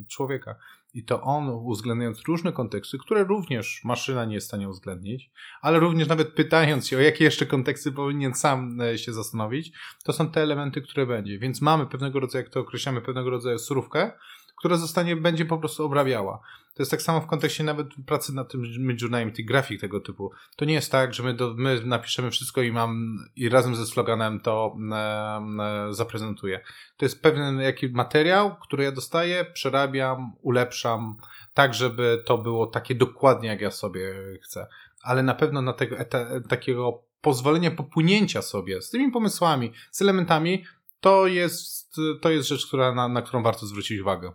człowieka. 0.08 0.56
I 0.94 1.04
to 1.04 1.22
on, 1.22 1.48
uwzględniając 1.48 2.22
różne 2.22 2.52
konteksty, 2.52 2.98
które 2.98 3.24
również 3.24 3.80
maszyna 3.84 4.24
nie 4.24 4.34
jest 4.34 4.46
w 4.46 4.48
stanie 4.48 4.68
uwzględnić, 4.68 5.30
ale 5.62 5.78
również 5.78 6.08
nawet 6.08 6.32
pytając 6.32 6.88
się, 6.88 6.96
o 6.96 7.00
jakie 7.00 7.24
jeszcze 7.24 7.46
konteksty 7.46 7.92
powinien 7.92 8.34
sam 8.34 8.80
e, 8.80 8.98
się 8.98 9.12
zastanowić, 9.12 9.72
to 10.04 10.12
są 10.12 10.30
te 10.30 10.42
elementy, 10.42 10.82
które 10.82 11.06
będzie. 11.06 11.38
Więc 11.38 11.60
mamy 11.60 11.86
pewnego 11.86 12.20
rodzaju, 12.20 12.44
jak 12.44 12.52
to 12.52 12.60
określamy, 12.60 13.00
pewnego 13.00 13.30
rodzaju 13.30 13.58
surówkę, 13.58 14.12
która 14.58 14.76
zostanie, 14.76 15.16
będzie 15.16 15.44
po 15.44 15.58
prostu 15.58 15.84
obrabiała. 15.84 16.40
To 16.74 16.82
jest 16.82 16.90
tak 16.90 17.02
samo 17.02 17.20
w 17.20 17.26
kontekście 17.26 17.64
nawet 17.64 17.86
pracy 18.06 18.34
nad 18.34 18.52
tym 18.52 18.62
Midjourneyem, 18.78 19.32
tych 19.32 19.46
grafik 19.46 19.80
tego 19.80 20.00
typu. 20.00 20.30
To 20.56 20.64
nie 20.64 20.74
jest 20.74 20.92
tak, 20.92 21.14
że 21.14 21.22
my, 21.22 21.34
do, 21.34 21.54
my 21.56 21.80
napiszemy 21.84 22.30
wszystko 22.30 22.62
i 22.62 22.72
mam 22.72 23.18
i 23.36 23.48
razem 23.48 23.76
ze 23.76 23.86
sloganem 23.86 24.40
to 24.40 24.76
e, 24.92 24.96
e, 24.96 25.94
zaprezentuję. 25.94 26.60
To 26.96 27.04
jest 27.04 27.22
pewien 27.22 27.60
jaki 27.60 27.88
materiał, 27.88 28.56
który 28.56 28.84
ja 28.84 28.92
dostaję, 28.92 29.44
przerabiam, 29.44 30.32
ulepszam, 30.42 31.16
tak 31.54 31.74
żeby 31.74 32.22
to 32.26 32.38
było 32.38 32.66
takie 32.66 32.94
dokładnie 32.94 33.48
jak 33.48 33.60
ja 33.60 33.70
sobie 33.70 34.14
chcę. 34.42 34.66
Ale 35.02 35.22
na 35.22 35.34
pewno 35.34 35.62
na 35.62 35.72
tego 35.72 35.96
eta, 35.96 36.26
takiego 36.48 37.02
pozwolenia 37.20 37.70
popłynięcia 37.70 38.42
sobie 38.42 38.82
z 38.82 38.90
tymi 38.90 39.12
pomysłami, 39.12 39.72
z 39.90 40.02
elementami, 40.02 40.64
to 41.00 41.26
jest, 41.26 41.96
to 42.20 42.30
jest 42.30 42.48
rzecz, 42.48 42.66
która, 42.66 42.94
na, 42.94 43.08
na 43.08 43.22
którą 43.22 43.42
warto 43.42 43.66
zwrócić 43.66 44.00
uwagę. 44.00 44.32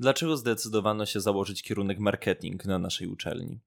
Dlaczego 0.00 0.36
zdecydowano 0.36 1.06
się 1.06 1.20
założyć 1.20 1.62
kierunek 1.62 1.98
marketing 1.98 2.64
na 2.64 2.78
naszej 2.78 3.08
uczelni? 3.08 3.60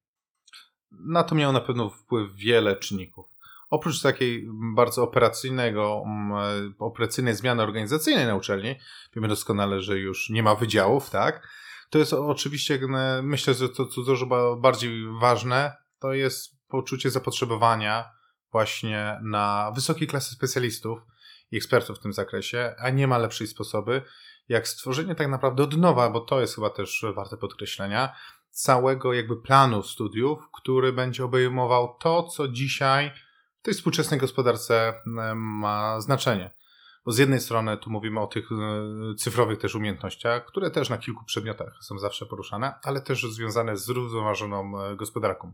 Na 0.92 1.24
to 1.24 1.36
miało 1.36 1.54
na 1.54 1.62
pewno 1.62 1.90
wpływ 1.90 2.36
wiele 2.36 2.76
czynników. 2.76 3.26
Oprócz 3.70 4.02
takiej 4.02 4.48
bardzo 4.76 5.04
operacyjnego, 5.04 6.04
mm, 6.06 6.76
operacyjnej 6.80 7.36
zmiany 7.36 7.64
organizacyjnej 7.64 8.26
na 8.26 8.36
uczelni, 8.36 8.76
wiemy 9.16 9.28
doskonale, 9.28 9.82
że 9.82 10.00
już 10.00 10.30
nie 10.30 10.44
ma 10.44 10.56
wydziałów, 10.56 11.10
tak? 11.10 11.48
To 11.90 12.00
jest 12.00 12.14
oczywiście, 12.14 12.80
myślę, 13.24 13.54
że 13.54 13.70
to, 13.70 13.86
co 13.86 14.02
dużo 14.02 14.56
bardziej 14.56 15.04
ważne, 15.22 15.76
to 16.00 16.14
jest 16.14 16.62
poczucie 16.68 17.10
zapotrzebowania 17.10 18.12
właśnie 18.52 19.20
na 19.24 19.72
wysokiej 19.76 20.08
klasy 20.08 20.36
specjalistów 20.36 21.00
i 21.52 21.58
ekspertów 21.58 21.98
w 21.98 22.02
tym 22.02 22.14
zakresie, 22.14 22.76
a 22.78 22.90
nie 22.90 23.08
ma 23.08 23.18
lepszej 23.18 23.48
sposoby, 23.48 24.02
jak 24.51 24.67
stworzenie 24.67 25.15
tak 25.15 25.27
naprawdę 25.27 25.63
od 25.63 25.77
nowa, 25.77 26.10
bo 26.10 26.20
to 26.20 26.41
jest 26.41 26.55
chyba 26.55 26.70
też 26.70 27.05
warte 27.15 27.38
podkreślenia, 27.38 28.15
całego 28.50 29.13
jakby 29.13 29.41
planu 29.41 29.84
studiów, 29.84 30.39
który 30.53 30.93
będzie 30.93 31.25
obejmował 31.25 31.98
to, 32.00 32.24
co 32.24 32.48
dzisiaj 32.48 33.12
w 33.60 33.63
tej 33.63 33.74
współczesnej 33.74 34.20
gospodarce 34.20 34.93
ma 35.36 36.01
znaczenie. 36.01 36.51
Bo 37.05 37.12
z 37.12 37.17
jednej 37.17 37.39
strony 37.39 37.77
tu 37.77 37.89
mówimy 37.89 38.20
o 38.20 38.27
tych 38.27 38.51
e, 38.51 39.15
cyfrowych 39.15 39.60
też 39.60 39.75
umiejętnościach, 39.75 40.46
które 40.46 40.72
też 40.72 40.89
na 40.89 40.98
kilku 40.98 41.25
przedmiotach 41.25 41.77
są 41.81 42.00
zawsze 42.00 42.25
poruszane, 42.25 42.74
ale 42.84 43.01
też 43.01 43.24
związane 43.24 43.77
z 43.77 43.86
zrównoważoną 43.86 44.81
e, 44.81 44.96
gospodarką. 44.96 45.51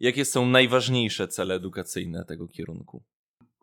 Jakie 0.00 0.24
są 0.24 0.46
najważniejsze 0.46 1.28
cele 1.28 1.54
edukacyjne 1.54 2.24
tego 2.24 2.48
kierunku? 2.48 3.04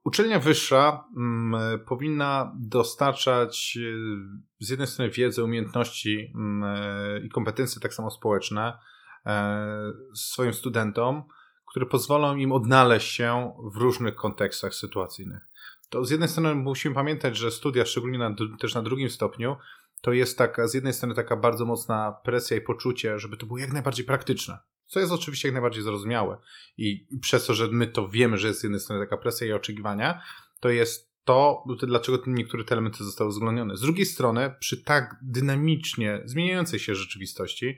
Uczelnia 0.06 0.40
wyższa 0.40 1.08
mm, 1.18 1.80
powinna 1.86 2.54
dostarczać 2.60 3.78
e, 3.82 4.66
z 4.66 4.70
jednej 4.70 4.88
strony 4.88 5.12
wiedzę, 5.12 5.44
umiejętności 5.44 6.32
mm, 6.36 6.64
e, 6.64 7.20
i 7.26 7.30
kompetencje 7.30 7.82
tak 7.82 7.94
samo 7.94 8.12
społeczne 8.12 8.78
e, 9.26 9.94
swoim 10.16 10.54
studentom, 10.54 11.24
które 11.68 11.86
pozwolą 11.86 12.36
im 12.36 12.52
odnaleźć 12.52 13.12
się 13.12 13.54
w 13.74 13.78
różnych 13.78 14.16
kontekstach 14.16 14.74
sytuacyjnych. 14.74 15.48
To 15.90 16.06
z 16.06 16.10
jednej 16.10 16.30
strony 16.30 16.56
musimy 16.56 16.96
pamiętać, 16.96 17.38
że 17.38 17.52
studia, 17.52 17.86
szczególnie 17.86 18.18
na, 18.18 18.36
też 18.60 18.76
na 18.76 18.82
drugim 18.82 19.10
stopniu, 19.10 19.56
to 20.02 20.14
jest 20.14 20.38
taka, 20.38 20.68
z 20.68 20.74
jednej 20.74 20.94
strony 20.94 21.16
taka 21.16 21.36
bardzo 21.36 21.66
mocna 21.66 22.12
presja 22.24 22.58
i 22.58 22.62
poczucie, 22.62 23.20
żeby 23.20 23.38
to 23.38 23.46
było 23.46 23.60
jak 23.60 23.74
najbardziej 23.74 24.06
praktyczne. 24.06 24.58
Co 24.88 25.00
jest 25.00 25.12
oczywiście 25.12 25.48
jak 25.48 25.54
najbardziej 25.54 25.84
zrozumiałe. 25.84 26.38
I 26.78 27.08
przez 27.22 27.46
to, 27.46 27.54
że 27.54 27.68
my 27.68 27.88
to 27.88 28.10
wiemy, 28.10 28.38
że 28.38 28.48
jest 28.48 28.60
z 28.60 28.64
jednej 28.64 28.80
strony 28.80 29.06
taka 29.06 29.18
presja 29.18 29.48
i 29.48 29.52
oczekiwania, 29.52 30.22
to 30.60 30.70
jest 30.70 31.16
to, 31.24 31.64
dlaczego 31.88 32.24
niektóre 32.28 32.64
te 32.64 32.76
elementy 32.76 33.04
zostały 33.04 33.28
uwzględnione. 33.28 33.78
Z 33.78 33.82
drugiej 33.82 34.06
strony, 34.06 34.56
przy 34.60 34.84
tak 34.84 35.16
dynamicznie 35.22 36.22
zmieniającej 36.26 36.80
się 36.80 36.96
rzeczywistości, 36.96 37.78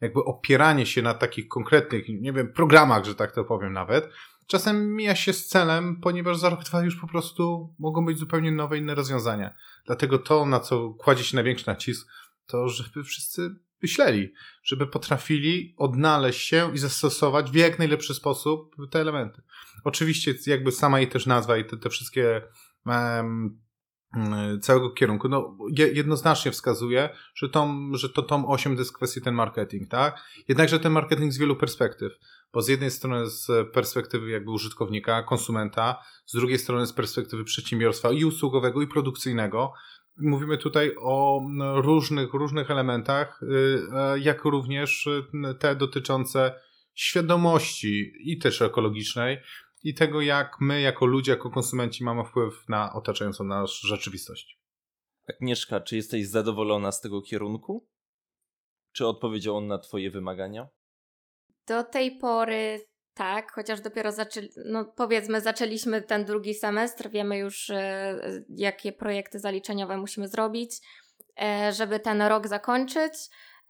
jakby 0.00 0.24
opieranie 0.24 0.86
się 0.86 1.02
na 1.02 1.14
takich 1.14 1.48
konkretnych, 1.48 2.04
nie 2.08 2.32
wiem, 2.32 2.52
programach, 2.52 3.04
że 3.04 3.14
tak 3.14 3.32
to 3.32 3.44
powiem 3.44 3.72
nawet, 3.72 4.08
czasem 4.46 4.94
mija 4.94 5.14
się 5.16 5.32
z 5.32 5.46
celem, 5.46 6.00
ponieważ 6.00 6.38
za 6.38 6.50
rok, 6.50 6.64
dwa 6.64 6.84
już 6.84 6.96
po 6.96 7.06
prostu 7.06 7.74
mogą 7.78 8.04
być 8.04 8.18
zupełnie 8.18 8.52
nowe, 8.52 8.78
inne 8.78 8.94
rozwiązania. 8.94 9.54
Dlatego 9.86 10.18
to, 10.18 10.46
na 10.46 10.60
co 10.60 10.90
kładzie 10.90 11.24
się 11.24 11.36
największy 11.36 11.66
nacisk, 11.66 12.08
to 12.46 12.68
żeby 12.68 13.04
wszyscy 13.04 13.50
myśleli, 13.84 14.32
żeby 14.62 14.86
potrafili 14.86 15.74
odnaleźć 15.76 16.48
się 16.48 16.70
i 16.74 16.78
zastosować 16.78 17.50
w 17.50 17.54
jak 17.54 17.78
najlepszy 17.78 18.14
sposób 18.14 18.76
te 18.90 19.00
elementy. 19.00 19.42
Oczywiście 19.84 20.34
jakby 20.46 20.72
sama 20.72 21.00
jej 21.00 21.08
też 21.08 21.26
nazwa 21.26 21.56
i 21.56 21.64
te, 21.64 21.76
te 21.76 21.90
wszystkie 21.90 22.42
um, 22.86 23.64
całego 24.60 24.90
kierunku, 24.90 25.28
no 25.28 25.56
jednoznacznie 25.76 26.50
wskazuje, 26.50 27.08
że, 27.34 27.48
tom, 27.48 27.92
że 27.94 28.08
to 28.08 28.22
tom 28.22 28.44
8 28.46 28.74
to 28.74 28.80
jest 28.80 28.92
kwestia 28.92 29.20
ten 29.20 29.34
marketing, 29.34 29.88
tak? 29.88 30.20
Jednakże 30.48 30.80
ten 30.80 30.92
marketing 30.92 31.32
z 31.32 31.38
wielu 31.38 31.56
perspektyw, 31.56 32.12
bo 32.52 32.62
z 32.62 32.68
jednej 32.68 32.90
strony 32.90 33.30
z 33.30 33.72
perspektywy 33.72 34.30
jakby 34.30 34.50
użytkownika, 34.50 35.22
konsumenta, 35.22 36.02
z 36.26 36.32
drugiej 36.32 36.58
strony 36.58 36.86
z 36.86 36.92
perspektywy 36.92 37.44
przedsiębiorstwa 37.44 38.12
i 38.12 38.24
usługowego 38.24 38.82
i 38.82 38.86
produkcyjnego, 38.86 39.72
Mówimy 40.16 40.58
tutaj 40.58 40.94
o 41.00 41.42
różnych, 41.74 42.32
różnych 42.32 42.70
elementach, 42.70 43.42
y, 43.42 44.20
jak 44.20 44.44
również 44.44 45.06
y, 45.06 45.24
te 45.58 45.76
dotyczące 45.76 46.60
świadomości 46.94 48.12
i 48.20 48.38
też 48.38 48.62
ekologicznej, 48.62 49.38
i 49.84 49.94
tego, 49.94 50.20
jak 50.20 50.60
my, 50.60 50.80
jako 50.80 51.06
ludzie, 51.06 51.32
jako 51.32 51.50
konsumenci, 51.50 52.04
mamy 52.04 52.24
wpływ 52.24 52.68
na 52.68 52.92
otaczającą 52.92 53.44
nas 53.44 53.70
rzeczywistość. 53.70 54.60
Agnieszka, 55.28 55.80
czy 55.80 55.96
jesteś 55.96 56.28
zadowolona 56.28 56.92
z 56.92 57.00
tego 57.00 57.22
kierunku? 57.22 57.88
Czy 58.92 59.06
odpowiedział 59.06 59.56
on 59.56 59.66
na 59.66 59.78
Twoje 59.78 60.10
wymagania? 60.10 60.68
Do 61.66 61.84
tej 61.84 62.18
pory 62.18 62.86
tak, 63.14 63.52
chociaż 63.52 63.80
dopiero 63.80 64.12
zaczęli, 64.12 64.48
no 64.64 64.84
powiedzmy, 64.84 65.40
zaczęliśmy 65.40 66.02
ten 66.02 66.24
drugi 66.24 66.54
semestr, 66.54 67.10
wiemy 67.10 67.38
już, 67.38 67.70
e, 67.70 68.18
jakie 68.48 68.92
projekty 68.92 69.38
zaliczeniowe 69.38 69.96
musimy 69.96 70.28
zrobić, 70.28 70.72
e, 71.42 71.72
żeby 71.72 72.00
ten 72.00 72.22
rok 72.22 72.48
zakończyć. 72.48 73.12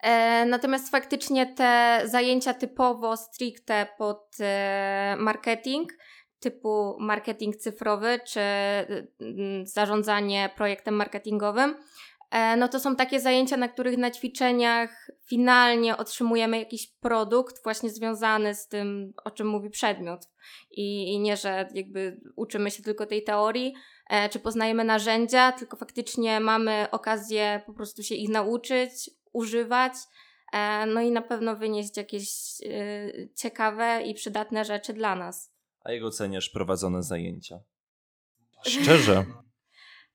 E, 0.03 0.45
natomiast 0.45 0.91
faktycznie 0.91 1.53
te 1.53 2.01
zajęcia 2.05 2.53
typowo 2.53 3.17
stricte 3.17 3.87
pod 3.97 4.37
marketing, 5.17 5.93
typu 6.39 6.97
marketing 6.99 7.55
cyfrowy 7.55 8.19
czy 8.27 8.41
zarządzanie 9.63 10.49
projektem 10.55 10.95
marketingowym, 10.95 11.75
no 12.57 12.67
to 12.67 12.79
są 12.79 12.95
takie 12.95 13.19
zajęcia, 13.19 13.57
na 13.57 13.67
których 13.67 13.97
na 13.97 14.11
ćwiczeniach 14.11 15.11
finalnie 15.25 15.97
otrzymujemy 15.97 16.59
jakiś 16.59 16.87
produkt 16.87 17.63
właśnie 17.63 17.89
związany 17.89 18.55
z 18.55 18.67
tym, 18.67 19.13
o 19.23 19.31
czym 19.31 19.47
mówi 19.47 19.69
przedmiot. 19.69 20.29
I, 20.71 21.13
i 21.13 21.19
nie, 21.19 21.37
że 21.37 21.69
jakby 21.73 22.21
uczymy 22.35 22.71
się 22.71 22.83
tylko 22.83 23.05
tej 23.05 23.23
teorii, 23.23 23.73
e, 24.09 24.29
czy 24.29 24.39
poznajemy 24.39 24.83
narzędzia, 24.83 25.51
tylko 25.51 25.77
faktycznie 25.77 26.39
mamy 26.39 26.87
okazję 26.91 27.61
po 27.65 27.73
prostu 27.73 28.03
się 28.03 28.15
ich 28.15 28.29
nauczyć, 28.29 29.09
używać, 29.33 29.93
e, 30.53 30.85
no 30.85 31.01
i 31.01 31.11
na 31.11 31.21
pewno 31.21 31.55
wynieść 31.55 31.97
jakieś 31.97 32.27
e, 32.65 33.11
ciekawe 33.35 34.01
i 34.05 34.13
przydatne 34.13 34.65
rzeczy 34.65 34.93
dla 34.93 35.15
nas. 35.15 35.51
A 35.83 35.91
jak 35.91 36.03
oceniasz 36.03 36.49
prowadzone 36.49 37.03
zajęcia? 37.03 37.59
Szczerze. 38.67 39.25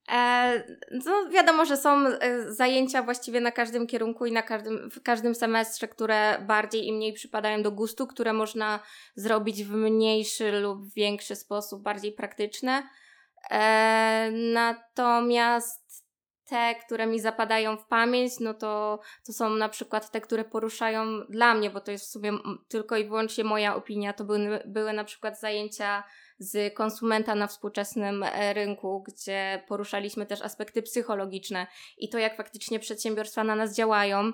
E, 0.08 0.64
no, 0.90 1.28
wiadomo, 1.30 1.64
że 1.64 1.76
są 1.76 2.06
e, 2.06 2.52
zajęcia 2.52 3.02
właściwie 3.02 3.40
na 3.40 3.52
każdym 3.52 3.86
kierunku 3.86 4.26
i 4.26 4.32
na 4.32 4.42
każdym, 4.42 4.90
w 4.90 5.02
każdym 5.02 5.34
semestrze, 5.34 5.88
które 5.88 6.38
bardziej 6.46 6.86
i 6.86 6.92
mniej 6.92 7.12
przypadają 7.12 7.62
do 7.62 7.72
gustu, 7.72 8.06
które 8.06 8.32
można 8.32 8.80
zrobić 9.14 9.64
w 9.64 9.74
mniejszy 9.74 10.52
lub 10.52 10.94
większy 10.94 11.36
sposób, 11.36 11.82
bardziej 11.82 12.12
praktyczne. 12.12 12.82
E, 13.50 14.30
natomiast 14.52 16.10
te, 16.50 16.74
które 16.74 17.06
mi 17.06 17.20
zapadają 17.20 17.76
w 17.76 17.86
pamięć, 17.86 18.40
no 18.40 18.54
to, 18.54 19.00
to 19.26 19.32
są 19.32 19.50
na 19.50 19.68
przykład 19.68 20.10
te, 20.10 20.20
które 20.20 20.44
poruszają 20.44 21.06
dla 21.28 21.54
mnie, 21.54 21.70
bo 21.70 21.80
to 21.80 21.90
jest 21.90 22.04
w 22.04 22.10
sumie 22.10 22.32
tylko 22.68 22.96
i 22.96 23.04
wyłącznie 23.04 23.44
moja 23.44 23.74
opinia. 23.74 24.12
To 24.12 24.24
były, 24.24 24.62
były 24.66 24.92
na 24.92 25.04
przykład 25.04 25.40
zajęcia 25.40 26.04
z 26.40 26.74
konsumenta 26.74 27.34
na 27.34 27.46
współczesnym 27.46 28.22
e, 28.22 28.52
rynku, 28.52 29.04
gdzie 29.06 29.62
poruszaliśmy 29.68 30.26
też 30.26 30.42
aspekty 30.42 30.82
psychologiczne 30.82 31.66
i 31.98 32.08
to, 32.08 32.18
jak 32.18 32.36
faktycznie 32.36 32.78
przedsiębiorstwa 32.78 33.44
na 33.44 33.54
nas 33.54 33.74
działają. 33.74 34.32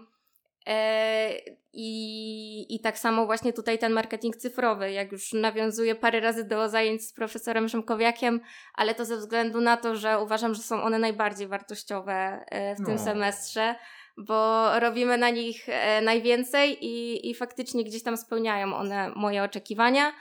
E, 0.66 1.30
I, 1.72 2.74
I 2.74 2.80
tak 2.80 2.98
samo 2.98 3.26
właśnie 3.26 3.52
tutaj 3.52 3.78
ten 3.78 3.92
marketing 3.92 4.36
cyfrowy, 4.36 4.92
jak 4.92 5.12
już 5.12 5.32
nawiązuję 5.32 5.94
parę 5.94 6.20
razy 6.20 6.44
do 6.44 6.68
zajęć 6.68 7.04
z 7.04 7.12
profesorem 7.12 7.68
Szymkowiakiem, 7.68 8.40
ale 8.74 8.94
to 8.94 9.04
ze 9.04 9.16
względu 9.16 9.60
na 9.60 9.76
to, 9.76 9.96
że 9.96 10.18
uważam, 10.18 10.54
że 10.54 10.62
są 10.62 10.82
one 10.82 10.98
najbardziej 10.98 11.48
wartościowe 11.48 12.44
e, 12.50 12.74
w 12.74 12.78
tym 12.78 12.94
no. 12.94 13.04
semestrze, 13.04 13.74
bo 14.16 14.70
robimy 14.80 15.18
na 15.18 15.30
nich 15.30 15.66
najwięcej 16.02 16.84
i, 16.84 17.30
i 17.30 17.34
faktycznie 17.34 17.84
gdzieś 17.84 18.02
tam 18.02 18.16
spełniają 18.16 18.76
one 18.76 19.12
moje 19.16 19.42
oczekiwania. 19.42 20.12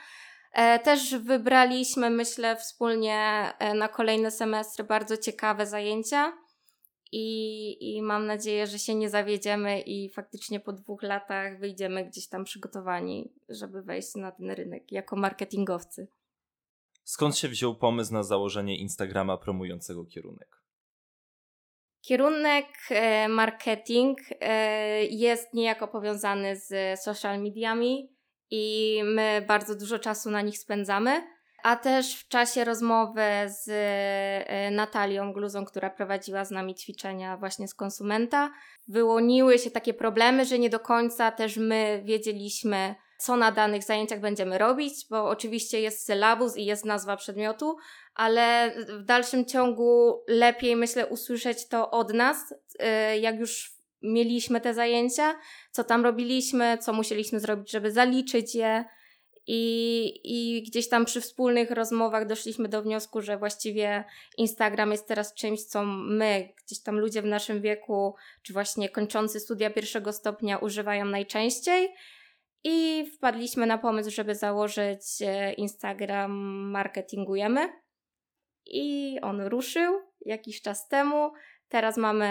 E, 0.56 0.78
też 0.78 1.14
wybraliśmy, 1.14 2.10
myślę, 2.10 2.56
wspólnie 2.56 3.18
e, 3.58 3.74
na 3.74 3.88
kolejny 3.88 4.30
semestr 4.30 4.84
bardzo 4.84 5.16
ciekawe 5.16 5.66
zajęcia. 5.66 6.32
I, 7.12 7.96
I 7.96 8.02
mam 8.02 8.26
nadzieję, 8.26 8.66
że 8.66 8.78
się 8.78 8.94
nie 8.94 9.10
zawiedziemy 9.10 9.80
i 9.80 10.10
faktycznie 10.10 10.60
po 10.60 10.72
dwóch 10.72 11.02
latach 11.02 11.60
wyjdziemy 11.60 12.04
gdzieś 12.04 12.28
tam 12.28 12.44
przygotowani, 12.44 13.32
żeby 13.48 13.82
wejść 13.82 14.14
na 14.14 14.32
ten 14.32 14.50
rynek 14.50 14.92
jako 14.92 15.16
marketingowcy. 15.16 16.08
Skąd 17.04 17.38
się 17.38 17.48
wziął 17.48 17.74
pomysł 17.74 18.12
na 18.12 18.22
założenie 18.22 18.78
Instagrama 18.78 19.36
promującego 19.36 20.04
kierunek? 20.04 20.62
Kierunek 22.00 22.66
e, 22.90 23.28
marketing 23.28 24.18
jest 25.10 25.54
niejako 25.54 25.88
powiązany 25.88 26.56
z 26.56 27.00
social 27.00 27.42
mediami 27.42 28.15
i 28.50 29.00
my 29.04 29.44
bardzo 29.48 29.74
dużo 29.74 29.98
czasu 29.98 30.30
na 30.30 30.42
nich 30.42 30.58
spędzamy. 30.58 31.36
A 31.62 31.76
też 31.76 32.14
w 32.16 32.28
czasie 32.28 32.64
rozmowy 32.64 33.22
z 33.46 33.68
e, 33.68 34.70
Natalią 34.70 35.32
Gluzą, 35.32 35.64
która 35.64 35.90
prowadziła 35.90 36.44
z 36.44 36.50
nami 36.50 36.74
ćwiczenia 36.74 37.36
właśnie 37.36 37.68
z 37.68 37.74
konsumenta, 37.74 38.50
wyłoniły 38.88 39.58
się 39.58 39.70
takie 39.70 39.94
problemy, 39.94 40.44
że 40.44 40.58
nie 40.58 40.70
do 40.70 40.80
końca 40.80 41.30
też 41.30 41.56
my 41.56 42.02
wiedzieliśmy, 42.04 42.94
co 43.18 43.36
na 43.36 43.52
danych 43.52 43.84
zajęciach 43.84 44.20
będziemy 44.20 44.58
robić, 44.58 44.94
bo 45.10 45.28
oczywiście 45.28 45.80
jest 45.80 46.06
sylabus 46.06 46.56
i 46.56 46.64
jest 46.64 46.84
nazwa 46.84 47.16
przedmiotu, 47.16 47.76
ale 48.14 48.74
w 48.88 49.04
dalszym 49.04 49.44
ciągu 49.44 50.22
lepiej 50.28 50.76
myślę 50.76 51.06
usłyszeć 51.06 51.68
to 51.68 51.90
od 51.90 52.14
nas, 52.14 52.36
y, 52.52 53.18
jak 53.18 53.38
już 53.38 53.75
mieliśmy 54.06 54.60
te 54.60 54.74
zajęcia, 54.74 55.34
co 55.70 55.84
tam 55.84 56.04
robiliśmy, 56.04 56.78
co 56.78 56.92
musieliśmy 56.92 57.40
zrobić, 57.40 57.70
żeby 57.70 57.92
zaliczyć 57.92 58.54
je. 58.54 58.84
I, 59.48 60.12
I 60.24 60.62
gdzieś 60.62 60.88
tam 60.88 61.04
przy 61.04 61.20
wspólnych 61.20 61.70
rozmowach 61.70 62.26
doszliśmy 62.26 62.68
do 62.68 62.82
wniosku, 62.82 63.22
że 63.22 63.38
właściwie 63.38 64.04
Instagram 64.36 64.90
jest 64.90 65.08
teraz 65.08 65.34
czymś, 65.34 65.64
co 65.64 65.84
my, 65.84 66.48
gdzieś 66.64 66.82
tam 66.82 66.98
ludzie 66.98 67.22
w 67.22 67.26
naszym 67.26 67.60
wieku, 67.60 68.14
czy 68.42 68.52
właśnie 68.52 68.88
kończący 68.88 69.40
studia 69.40 69.70
pierwszego 69.70 70.12
stopnia, 70.12 70.58
używają 70.58 71.04
najczęściej. 71.04 71.94
I 72.64 73.06
wpadliśmy 73.16 73.66
na 73.66 73.78
pomysł, 73.78 74.10
żeby 74.10 74.34
założyć 74.34 75.02
e, 75.20 75.52
Instagram 75.52 76.32
Marketingujemy. 76.70 77.68
I 78.66 79.18
on 79.22 79.40
ruszył 79.40 80.00
jakiś 80.20 80.62
czas 80.62 80.88
temu. 80.88 81.32
Teraz 81.68 81.96
mamy 81.96 82.26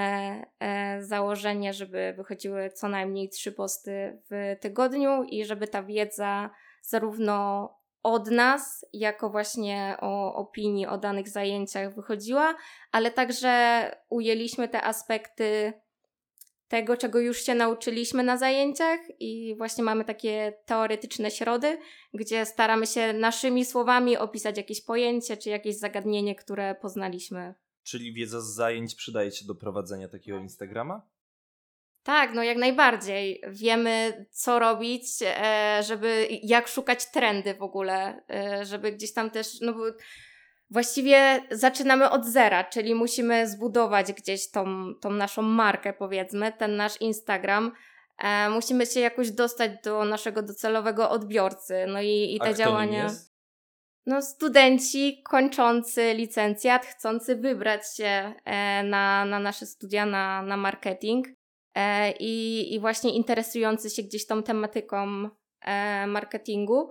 e, 0.60 1.04
założenie, 1.04 1.74
żeby 1.74 2.14
wychodziły 2.18 2.70
co 2.70 2.90
najmniej 2.90 3.30
trzy 3.30 3.52
posty 3.52 4.22
w 4.32 4.56
tygodniu 4.62 5.24
i 5.24 5.46
żeby 5.46 5.68
ta 5.68 5.84
wiedza 5.84 6.50
zarówno 6.82 7.70
od 8.04 8.32
nas, 8.32 8.86
jako 8.94 9.30
właśnie 9.30 9.98
o 10.02 10.36
opinii 10.36 10.88
o 10.88 10.98
danych 10.98 11.30
zajęciach 11.30 11.96
wychodziła, 11.96 12.56
ale 12.92 13.12
także 13.12 13.92
ujęliśmy 14.10 14.68
te 14.68 14.82
aspekty 14.82 15.74
tego, 16.68 16.98
czego 16.98 17.20
już 17.20 17.42
się 17.42 17.56
nauczyliśmy 17.56 18.24
na 18.24 18.38
zajęciach, 18.38 19.00
i 19.20 19.56
właśnie 19.58 19.84
mamy 19.84 20.06
takie 20.06 20.54
teoretyczne 20.66 21.32
środy, 21.32 21.78
gdzie 22.14 22.46
staramy 22.46 22.88
się 22.88 23.14
naszymi 23.14 23.66
słowami 23.66 24.18
opisać 24.18 24.58
jakieś 24.58 24.82
pojęcie 24.82 25.38
czy 25.38 25.50
jakieś 25.50 25.78
zagadnienie, 25.78 26.36
które 26.36 26.76
poznaliśmy. 26.76 27.54
Czyli 27.86 28.14
wiedza 28.14 28.42
z 28.42 28.54
zajęć 28.54 28.96
przydaje 28.96 29.32
się 29.32 29.46
do 29.46 29.56
prowadzenia 29.56 30.08
takiego 30.08 30.38
Instagrama? 30.38 31.02
Tak, 32.04 32.34
no 32.34 32.44
jak 32.44 32.58
najbardziej. 32.58 33.42
Wiemy, 33.48 34.26
co 34.32 34.60
robić, 34.60 35.04
e, 35.22 35.84
żeby, 35.84 36.28
jak 36.44 36.68
szukać 36.68 37.12
trendy 37.12 37.54
w 37.54 37.62
ogóle, 37.62 38.22
e, 38.30 38.66
żeby 38.66 38.92
gdzieś 38.92 39.14
tam 39.14 39.30
też, 39.30 39.62
no 39.62 39.74
bo 39.74 39.84
właściwie 40.70 41.44
zaczynamy 41.52 42.10
od 42.10 42.26
zera, 42.26 42.64
czyli 42.64 42.96
musimy 42.96 43.48
zbudować 43.50 44.14
gdzieś 44.14 44.52
tą, 44.52 44.94
tą 45.02 45.10
naszą 45.10 45.42
markę, 45.42 45.94
powiedzmy, 45.94 46.54
ten 46.54 46.76
nasz 46.76 47.02
Instagram. 47.02 47.72
E, 48.18 48.50
musimy 48.50 48.86
się 48.86 49.00
jakoś 49.00 49.32
dostać 49.32 49.72
do 49.84 50.06
naszego 50.06 50.42
docelowego 50.44 51.10
odbiorcy. 51.10 51.86
No 51.88 52.02
i, 52.02 52.36
i 52.36 52.40
te 52.40 52.56
działania. 52.56 53.10
No, 54.06 54.22
studenci 54.22 55.22
kończący 55.24 56.14
licencjat, 56.14 56.86
chcący 56.86 57.36
wybrać 57.36 57.96
się 57.98 58.34
e, 58.46 58.84
na, 58.84 59.26
na 59.26 59.40
nasze 59.40 59.66
studia 59.66 60.06
na, 60.06 60.42
na 60.42 60.58
marketing 60.58 61.28
e, 61.76 62.12
i, 62.12 62.74
i 62.74 62.80
właśnie 62.80 63.16
interesujący 63.16 63.90
się 63.90 64.04
gdzieś 64.04 64.28
tą 64.28 64.44
tematyką 64.44 65.30
e, 65.62 66.08
marketingu. 66.08 66.90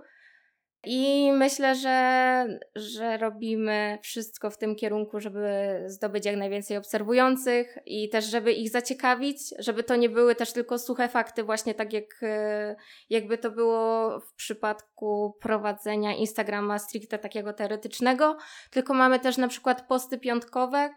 I 0.87 1.33
myślę, 1.33 1.75
że, 1.75 2.47
że 2.75 3.17
robimy 3.17 3.99
wszystko 4.03 4.51
w 4.51 4.59
tym 4.59 4.77
kierunku, 4.77 5.21
żeby 5.21 5.83
zdobyć 5.87 6.27
jak 6.27 6.37
najwięcej 6.37 6.77
obserwujących 6.77 7.79
i 7.87 8.09
też, 8.09 8.25
żeby 8.25 8.53
ich 8.53 8.71
zaciekawić, 8.71 9.39
żeby 9.59 9.83
to 9.83 9.97
nie 9.97 10.09
były 10.09 10.35
też 10.35 10.53
tylko 10.53 10.79
suche 10.79 11.09
fakty, 11.09 11.45
właśnie 11.45 11.75
tak 11.75 11.93
jak 11.93 12.05
e, 12.23 12.77
jakby 13.11 13.39
to 13.39 13.51
było 13.51 14.21
w 14.21 14.35
przypadku 14.35 15.37
prowadzenia 15.41 16.15
Instagrama 16.15 16.79
stricte 16.79 17.19
takiego 17.19 17.53
teoretycznego, 17.53 18.37
tylko 18.71 18.95
mamy 18.95 19.21
też 19.21 19.37
na 19.37 19.49
przykład 19.49 19.89
posty 19.89 20.19
piątkowe, 20.19 20.91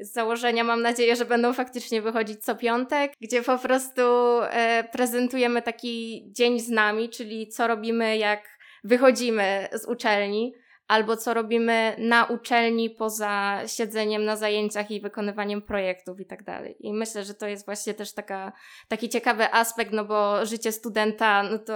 z 0.00 0.12
założenia 0.12 0.64
mam 0.64 0.82
nadzieję, 0.82 1.16
że 1.16 1.24
będą 1.24 1.52
faktycznie 1.52 2.02
wychodzić 2.02 2.44
co 2.44 2.54
piątek, 2.54 3.12
gdzie 3.20 3.42
po 3.42 3.58
prostu 3.58 4.02
e, 4.42 4.84
prezentujemy 4.92 5.62
taki 5.62 6.24
dzień 6.32 6.60
z 6.60 6.68
nami, 6.68 7.08
czyli 7.08 7.48
co 7.48 7.66
robimy, 7.66 8.16
jak 8.16 8.59
wychodzimy 8.84 9.68
z 9.72 9.88
uczelni, 9.88 10.52
albo 10.90 11.16
co 11.16 11.34
robimy 11.34 11.96
na 11.98 12.24
uczelni 12.24 12.90
poza 12.90 13.62
siedzeniem 13.66 14.24
na 14.24 14.36
zajęciach 14.36 14.90
i 14.90 15.00
wykonywaniem 15.00 15.62
projektów 15.62 16.20
i 16.20 16.26
tak 16.26 16.44
dalej. 16.44 16.76
I 16.80 16.92
myślę, 16.92 17.24
że 17.24 17.34
to 17.34 17.48
jest 17.48 17.64
właśnie 17.66 17.94
też 17.94 18.12
taka, 18.12 18.52
taki 18.88 19.08
ciekawy 19.08 19.52
aspekt, 19.52 19.92
no 19.92 20.04
bo 20.04 20.46
życie 20.46 20.72
studenta, 20.72 21.42
no 21.42 21.58
to 21.58 21.74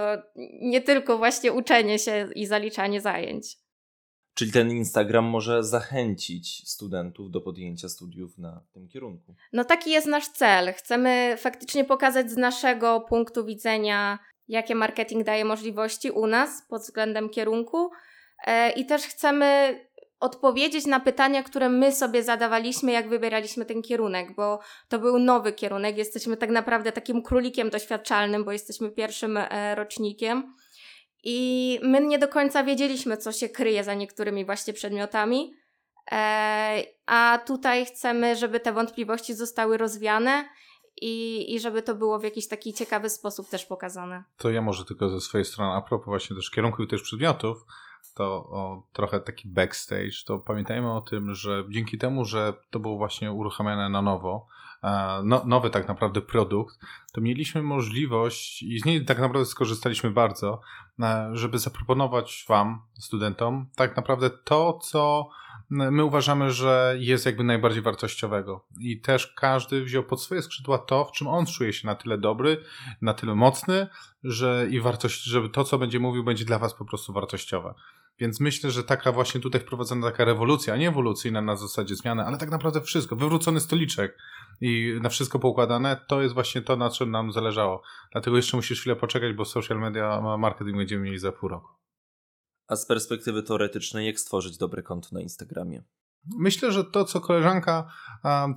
nie 0.61 0.81
tylko 0.81 1.17
właśnie 1.17 1.53
uczenie 1.53 1.99
się 1.99 2.27
i 2.35 2.45
zaliczanie 2.45 3.01
zajęć. 3.01 3.57
Czyli 4.33 4.51
ten 4.51 4.71
Instagram 4.71 5.25
może 5.25 5.63
zachęcić 5.63 6.69
studentów 6.69 7.31
do 7.31 7.41
podjęcia 7.41 7.89
studiów 7.89 8.37
na 8.37 8.61
tym 8.73 8.87
kierunku. 8.87 9.35
No 9.53 9.63
taki 9.63 9.91
jest 9.91 10.07
nasz 10.07 10.27
cel. 10.27 10.73
Chcemy 10.73 11.35
faktycznie 11.37 11.83
pokazać 11.83 12.31
z 12.31 12.37
naszego 12.37 13.01
punktu 13.01 13.45
widzenia 13.45 14.19
jakie 14.47 14.75
marketing 14.75 15.23
daje 15.23 15.45
możliwości 15.45 16.11
u 16.11 16.27
nas 16.27 16.63
pod 16.69 16.81
względem 16.81 17.29
kierunku 17.29 17.91
e, 18.47 18.71
i 18.71 18.85
też 18.85 19.03
chcemy 19.03 19.79
odpowiedzieć 20.19 20.85
na 20.85 20.99
pytania, 20.99 21.43
które 21.43 21.69
my 21.69 21.91
sobie 21.91 22.23
zadawaliśmy, 22.23 22.91
jak 22.91 23.09
wybieraliśmy 23.09 23.65
ten 23.65 23.81
kierunek, 23.81 24.35
bo 24.35 24.59
to 24.89 24.99
był 24.99 25.19
nowy 25.19 25.53
kierunek. 25.53 25.97
Jesteśmy 25.97 26.37
tak 26.37 26.49
naprawdę 26.49 26.91
takim 26.91 27.21
królikiem 27.21 27.69
doświadczalnym, 27.69 28.43
bo 28.43 28.51
jesteśmy 28.51 28.91
pierwszym 28.91 29.37
e, 29.37 29.75
rocznikiem. 29.75 30.53
I 31.23 31.79
my 31.83 32.01
nie 32.01 32.19
do 32.19 32.27
końca 32.27 32.63
wiedzieliśmy, 32.63 33.17
co 33.17 33.31
się 33.31 33.49
kryje 33.49 33.83
za 33.83 33.93
niektórymi 33.93 34.45
właśnie 34.45 34.73
przedmiotami. 34.73 35.53
E, 36.11 36.83
a 37.05 37.39
tutaj 37.45 37.85
chcemy, 37.85 38.35
żeby 38.35 38.59
te 38.59 38.73
wątpliwości 38.73 39.33
zostały 39.33 39.77
rozwiane 39.77 40.45
i, 41.01 41.45
i 41.55 41.59
żeby 41.59 41.81
to 41.81 41.95
było 41.95 42.19
w 42.19 42.23
jakiś 42.23 42.47
taki 42.47 42.73
ciekawy 42.73 43.09
sposób 43.09 43.49
też 43.49 43.65
pokazane. 43.65 44.23
To 44.37 44.49
ja 44.49 44.61
może 44.61 44.85
tylko 44.85 45.09
ze 45.09 45.21
swojej 45.21 45.45
strony, 45.45 45.73
a 45.73 45.81
propos 45.81 46.05
właśnie 46.05 46.35
też 46.35 46.51
kierunku 46.51 46.83
i 46.83 46.87
też 46.87 47.01
przedmiotów, 47.01 47.65
to 48.15 48.25
o, 48.33 48.83
trochę 48.93 49.19
taki 49.19 49.47
backstage, 49.47 50.23
to 50.25 50.39
pamiętajmy 50.39 50.93
o 50.93 51.01
tym, 51.01 51.33
że 51.33 51.63
dzięki 51.69 51.97
temu, 51.97 52.25
że 52.25 52.53
to 52.69 52.79
było 52.79 52.97
właśnie 52.97 53.31
uruchamiane 53.31 53.89
na 53.89 54.01
nowo, 54.01 54.47
e, 54.83 55.21
no, 55.23 55.43
nowy 55.45 55.69
tak 55.69 55.87
naprawdę 55.87 56.21
produkt, 56.21 56.79
to 57.13 57.21
mieliśmy 57.21 57.61
możliwość 57.61 58.63
i 58.63 58.79
z 58.79 58.85
niej 58.85 59.05
tak 59.05 59.19
naprawdę 59.19 59.45
skorzystaliśmy 59.45 60.11
bardzo, 60.11 60.61
e, 60.99 61.29
żeby 61.33 61.59
zaproponować 61.59 62.45
Wam, 62.49 62.81
studentom, 62.99 63.67
tak 63.75 63.95
naprawdę 63.95 64.29
to, 64.29 64.79
co 64.81 65.29
my 65.69 66.03
uważamy, 66.03 66.51
że 66.51 66.95
jest 66.99 67.25
jakby 67.25 67.43
najbardziej 67.43 67.81
wartościowego. 67.81 68.65
I 68.79 69.01
też 69.01 69.27
każdy 69.27 69.83
wziął 69.83 70.03
pod 70.03 70.21
swoje 70.21 70.41
skrzydła 70.41 70.77
to, 70.77 71.05
w 71.05 71.11
czym 71.11 71.27
on 71.27 71.45
czuje 71.45 71.73
się 71.73 71.87
na 71.87 71.95
tyle 71.95 72.17
dobry, 72.17 72.63
na 73.01 73.13
tyle 73.13 73.35
mocny, 73.35 73.87
że 74.23 74.67
i 74.69 74.79
wartość, 74.79 75.23
żeby 75.23 75.49
to, 75.49 75.63
co 75.63 75.77
będzie 75.77 75.99
mówił, 75.99 76.23
będzie 76.23 76.45
dla 76.45 76.59
was 76.59 76.73
po 76.73 76.85
prostu 76.85 77.13
wartościowe. 77.13 77.73
Więc 78.19 78.39
myślę, 78.39 78.71
że 78.71 78.83
taka 78.83 79.11
właśnie 79.11 79.41
tutaj 79.41 79.61
wprowadzona 79.61 80.11
taka 80.11 80.25
rewolucja, 80.25 80.75
nie 80.75 80.89
ewolucyjna 80.89 81.41
na 81.41 81.55
zasadzie 81.55 81.95
zmiany, 81.95 82.25
ale 82.25 82.37
tak 82.37 82.49
naprawdę 82.49 82.81
wszystko, 82.81 83.15
wywrócony 83.15 83.59
stoliczek 83.59 84.17
i 84.61 84.99
na 85.01 85.09
wszystko 85.09 85.39
poukładane, 85.39 86.05
to 86.07 86.21
jest 86.21 86.33
właśnie 86.33 86.61
to, 86.61 86.75
na 86.75 86.89
czym 86.89 87.11
nam 87.11 87.31
zależało. 87.31 87.81
Dlatego 88.11 88.37
jeszcze 88.37 88.57
musisz 88.57 88.79
chwilę 88.79 88.95
poczekać, 88.95 89.33
bo 89.33 89.45
social 89.45 89.79
media 89.79 90.21
marketing 90.37 90.77
będziemy 90.77 91.03
mieli 91.03 91.19
za 91.19 91.31
pół 91.31 91.49
roku. 91.49 91.69
A 92.67 92.75
z 92.75 92.85
perspektywy 92.85 93.43
teoretycznej, 93.43 94.07
jak 94.07 94.19
stworzyć 94.19 94.57
dobre 94.57 94.83
konto 94.83 95.07
na 95.11 95.21
Instagramie? 95.21 95.83
Myślę, 96.37 96.71
że 96.71 96.83
to, 96.83 97.05
co 97.05 97.21
koleżanka 97.21 97.91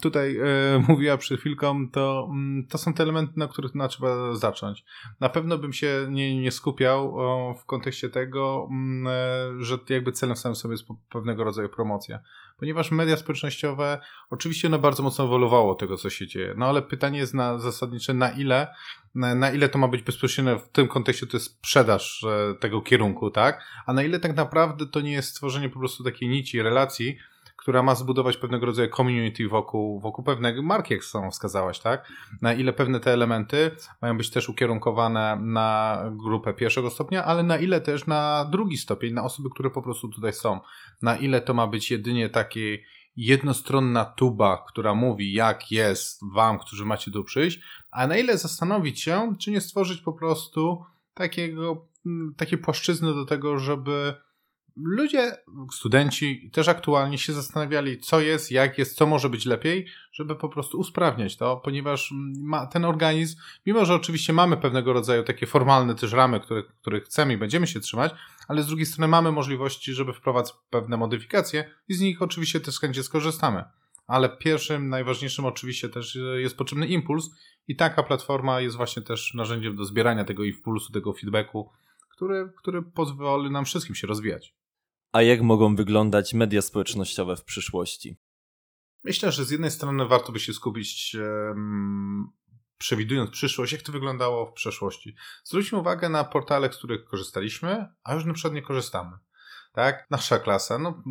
tutaj 0.03 0.37
e, 0.37 0.45
mówiła 0.89 1.17
przed 1.17 1.41
chwilką, 1.41 1.91
to, 1.91 2.29
mm, 2.31 2.67
to 2.67 2.79
są 2.79 2.95
te 2.95 3.03
elementy, 3.03 3.33
na 3.37 3.49
których 3.49 3.75
no, 3.75 3.89
trzeba 3.89 4.35
zacząć. 4.35 4.85
Na 5.21 5.29
pewno 5.29 5.59
bym 5.59 5.73
się 5.73 6.07
nie, 6.11 6.41
nie 6.41 6.51
skupiał 6.51 7.17
w 7.55 7.65
kontekście 7.65 8.09
tego, 8.09 8.69
mm, 8.71 9.07
e, 9.07 9.65
że 9.65 9.79
jakby 9.89 10.13
celem 10.13 10.37
samym 10.37 10.57
sobie 10.57 10.73
jest 10.73 10.85
pewnego 11.11 11.45
rodzaju 11.45 11.69
promocja. 11.69 12.21
Ponieważ 12.59 12.91
media 12.91 13.17
społecznościowe, 13.17 14.01
oczywiście 14.31 14.69
one 14.69 14.79
bardzo 14.79 15.03
mocno 15.03 15.25
ewoluowało 15.25 15.75
tego, 15.75 15.97
co 15.97 16.11
się 16.11 16.27
dzieje. 16.27 16.55
No 16.57 16.67
ale 16.67 16.83
pytanie 16.83 17.19
jest 17.19 17.35
na, 17.35 17.59
zasadnicze, 17.59 18.15
na 18.15 18.31
ile, 18.31 18.75
na, 19.15 19.35
na 19.35 19.51
ile 19.51 19.69
to 19.69 19.79
ma 19.79 19.89
być 19.89 20.03
bezpośrednio 20.03 20.59
w 20.59 20.69
tym 20.69 20.89
kontekście 20.89 21.27
to 21.27 21.37
jest 21.37 21.47
sprzedaż 21.47 22.25
e, 22.25 22.55
tego 22.55 22.81
kierunku, 22.81 23.31
tak? 23.31 23.65
A 23.87 23.93
na 23.93 24.03
ile 24.03 24.21
tak 24.21 24.37
naprawdę 24.37 24.87
to 24.87 25.01
nie 25.01 25.13
jest 25.13 25.29
stworzenie 25.29 25.69
po 25.69 25.79
prostu 25.79 26.05
takiej 26.05 26.29
nici, 26.29 26.63
relacji, 26.63 27.19
która 27.69 27.83
ma 27.83 27.95
zbudować 27.95 28.37
pewnego 28.37 28.67
rodzaju 28.67 28.91
community 28.97 29.49
wokół, 29.49 30.01
wokół 30.01 30.25
pewnej 30.25 30.63
marki, 30.63 30.95
jak 30.95 31.05
sam 31.05 31.31
wskazałaś, 31.31 31.81
tak? 31.81 32.13
Na 32.43 32.55
ile 32.55 32.73
pewne 32.73 33.01
te 33.01 33.13
elementy 33.13 33.71
mają 34.03 34.17
być 34.17 34.31
też 34.31 34.49
ukierunkowane 34.49 35.39
na 35.43 36.03
grupę 36.13 36.55
pierwszego 36.55 36.91
stopnia, 36.91 37.25
ale 37.25 37.43
na 37.43 37.59
ile 37.59 37.81
też 37.81 38.07
na 38.07 38.49
drugi 38.51 38.77
stopień, 38.77 39.15
na 39.15 39.25
osoby, 39.25 39.49
które 39.51 39.71
po 39.71 39.83
prostu 39.83 40.09
tutaj 40.09 40.33
są. 40.33 40.61
Na 41.03 41.17
ile 41.17 41.41
to 41.41 41.55
ma 41.55 41.67
być 41.67 41.91
jedynie 41.91 42.29
taki 42.29 42.79
jednostronna 43.17 44.05
tuba, 44.05 44.65
która 44.69 44.95
mówi, 44.95 45.33
jak 45.33 45.73
jest 45.73 46.21
wam, 46.35 46.59
którzy 46.59 46.85
macie 46.85 47.11
tu 47.11 47.25
przyjść, 47.25 47.61
a 47.91 48.07
na 48.07 48.17
ile 48.17 48.39
zastanowić 48.39 49.01
się, 49.01 49.35
czy 49.39 49.51
nie 49.51 49.61
stworzyć 49.61 50.01
po 50.01 50.13
prostu 50.13 50.85
takiego, 51.15 51.87
takiej 52.37 52.59
płaszczyzny 52.59 53.15
do 53.15 53.25
tego, 53.25 53.59
żeby 53.59 54.15
ludzie, 54.85 55.37
studenci 55.73 56.51
też 56.53 56.69
aktualnie 56.69 57.19
się 57.19 57.33
zastanawiali, 57.33 57.99
co 57.99 58.21
jest, 58.21 58.51
jak 58.51 58.79
jest, 58.79 58.97
co 58.97 59.07
może 59.07 59.29
być 59.29 59.47
lepiej, 59.47 59.87
żeby 60.13 60.37
po 60.37 60.49
prostu 60.49 60.79
usprawniać 60.79 61.37
to, 61.37 61.57
ponieważ 61.57 62.15
ma 62.41 62.67
ten 62.67 62.85
organizm, 62.85 63.37
mimo 63.67 63.85
że 63.85 63.95
oczywiście 63.95 64.33
mamy 64.33 64.57
pewnego 64.57 64.93
rodzaju 64.93 65.23
takie 65.23 65.47
formalne 65.47 65.95
też 65.95 66.13
ramy, 66.13 66.41
które, 66.41 66.63
których 66.81 67.05
chcemy 67.05 67.35
i 67.35 67.37
będziemy 67.37 67.67
się 67.67 67.81
trzymać, 67.81 68.13
ale 68.49 68.63
z 68.63 68.67
drugiej 68.67 68.87
strony 68.87 69.09
mamy 69.09 69.33
możliwości, 69.33 69.93
żeby 69.93 70.13
wprowadzać 70.13 70.55
pewne 70.71 70.97
modyfikacje 70.97 71.71
i 71.89 71.95
z 71.95 72.01
nich 72.01 72.23
oczywiście 72.23 72.61
też 72.61 72.81
chętnie 72.81 73.03
skorzystamy. 73.03 73.65
Ale 74.07 74.29
pierwszym, 74.29 74.89
najważniejszym 74.89 75.45
oczywiście 75.45 75.89
też 75.89 76.19
jest 76.37 76.57
potrzebny 76.57 76.87
impuls 76.87 77.31
i 77.69 77.77
taka 77.77 78.03
platforma 78.03 78.61
jest 78.61 78.77
właśnie 78.77 79.03
też 79.03 79.35
narzędziem 79.35 79.77
do 79.77 79.85
zbierania 79.85 80.25
tego 80.25 80.45
impulsu, 80.45 80.93
tego 80.93 81.13
feedbacku, 81.13 81.71
który, 82.11 82.53
który 82.57 82.83
pozwoli 82.83 83.51
nam 83.51 83.65
wszystkim 83.65 83.95
się 83.95 84.07
rozwijać. 84.07 84.55
A 85.13 85.23
jak 85.23 85.43
mogą 85.43 85.77
wyglądać 85.77 86.35
media 86.35 86.63
społecznościowe 86.63 87.37
w 87.37 87.45
przyszłości? 87.45 88.17
Myślę, 89.05 89.33
że 89.33 89.45
z 89.45 89.51
jednej 89.51 89.71
strony 89.71 90.09
warto 90.09 90.33
by 90.33 90.41
się 90.41 90.53
skupić, 90.53 91.17
przewidując 92.79 93.31
przyszłość, 93.31 93.73
jak 93.73 93.83
to 93.83 93.93
wyglądało 93.93 94.47
w 94.47 94.53
przeszłości. 94.53 95.17
Zwróćmy 95.45 95.79
uwagę 95.79 96.09
na 96.09 96.25
portale, 96.25 96.73
z 96.73 96.77
których 96.77 97.05
korzystaliśmy, 97.05 97.87
a 98.05 98.15
już 98.15 98.25
na 98.25 98.33
przykład 98.33 98.55
nie 98.55 98.63
korzystamy. 98.63 99.19
Tak? 99.79 100.07
Nasza 100.11 100.39
klasa, 100.39 100.79
no, 100.79 101.03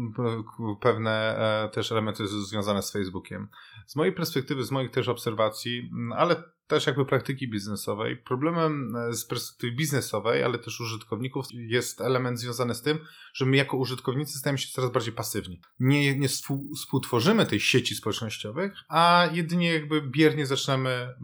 pewne 0.82 1.38
e, 1.66 1.70
też 1.70 1.92
elementy 1.92 2.28
związane 2.28 2.82
z 2.82 2.92
Facebookiem. 2.92 3.48
Z 3.86 3.96
mojej 3.96 4.14
perspektywy, 4.14 4.64
z 4.64 4.72
moich 4.72 4.92
też 4.92 5.08
obserwacji, 5.08 5.92
ale 6.16 6.44
też 6.68 6.88
jakby 6.88 7.06
praktyki 7.06 7.50
biznesowej. 7.50 8.18
Problemem 8.18 8.96
e, 8.96 9.14
z 9.14 9.26
perspektywy 9.26 9.76
biznesowej, 9.76 10.44
ale 10.44 10.60
też 10.60 10.82
użytkowników 10.82 11.46
jest 11.52 12.02
element 12.02 12.40
związany 12.40 12.76
z 12.76 12.82
tym, 12.82 13.00
że 13.34 13.46
my 13.46 13.58
jako 13.58 13.78
użytkownicy 13.78 14.40
stajemy 14.40 14.58
się 14.58 14.72
coraz 14.72 14.92
bardziej 14.92 15.14
pasywni. 15.14 15.62
Nie, 15.80 16.20
nie 16.20 16.28
współtworzymy 16.76 17.46
tej 17.46 17.60
sieci 17.60 17.96
społecznościowych, 17.96 18.74
a 18.90 19.28
jedynie 19.34 19.74
jakby 19.74 20.02
biernie 20.02 20.46
zaczynamy 20.46 21.16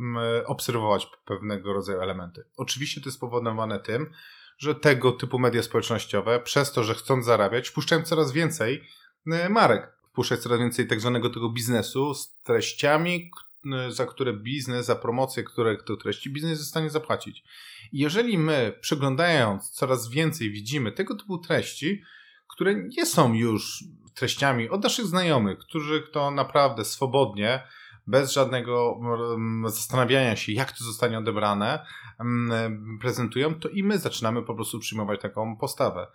obserwować 0.45 1.07
pewnego 1.25 1.73
rodzaju 1.73 2.01
elementy. 2.01 2.43
Oczywiście 2.57 3.01
to 3.01 3.07
jest 3.07 3.17
spowodowane 3.17 3.79
tym, 3.79 4.13
że 4.63 4.75
tego 4.75 5.11
typu 5.11 5.39
media 5.39 5.63
społecznościowe, 5.63 6.39
przez 6.39 6.71
to, 6.71 6.83
że 6.83 6.95
chcąc 6.95 7.25
zarabiać, 7.25 7.69
wpuszczają 7.69 8.03
coraz 8.03 8.31
więcej 8.31 8.83
e, 9.31 9.49
marek. 9.49 9.93
Wpuszczać 10.11 10.39
coraz 10.39 10.59
więcej 10.59 10.87
tak 10.87 10.99
zwanego 10.99 11.29
tego 11.29 11.49
biznesu 11.49 12.13
z 12.13 12.35
treściami, 12.43 13.31
Y, 13.65 13.91
za 13.91 14.05
które 14.05 14.33
biznes, 14.33 14.85
za 14.85 14.95
promocję 14.95 15.43
które, 15.43 15.77
tych 15.77 15.97
treści 15.97 16.29
biznes 16.29 16.51
jest 16.51 16.63
w 16.63 16.67
stanie 16.67 16.89
zapłacić. 16.89 17.43
I 17.91 17.99
jeżeli 17.99 18.37
my, 18.37 18.77
przeglądając 18.81 19.69
coraz 19.69 20.09
więcej, 20.09 20.51
widzimy 20.51 20.91
tego 20.91 21.15
typu 21.15 21.37
treści, 21.37 22.03
które 22.47 22.75
nie 22.75 23.05
są 23.05 23.33
już 23.33 23.83
treściami 24.13 24.69
od 24.69 24.83
naszych 24.83 25.05
znajomych, 25.05 25.59
którzy 25.59 26.01
to 26.01 26.31
naprawdę 26.31 26.85
swobodnie, 26.85 27.67
bez 28.07 28.33
żadnego 28.33 28.99
mm, 29.33 29.69
zastanawiania 29.69 30.35
się, 30.35 30.51
jak 30.51 30.71
to 30.71 30.83
zostanie 30.83 31.17
odebrane, 31.17 31.85
mm, 32.19 32.99
prezentują, 33.01 33.55
to 33.55 33.69
i 33.69 33.83
my 33.83 33.97
zaczynamy 33.97 34.43
po 34.43 34.55
prostu 34.55 34.79
przyjmować 34.79 35.21
taką 35.21 35.57
postawę. 35.57 36.07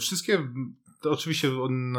Wszystkie 0.00 0.48
to 1.02 1.10
oczywiście 1.10 1.50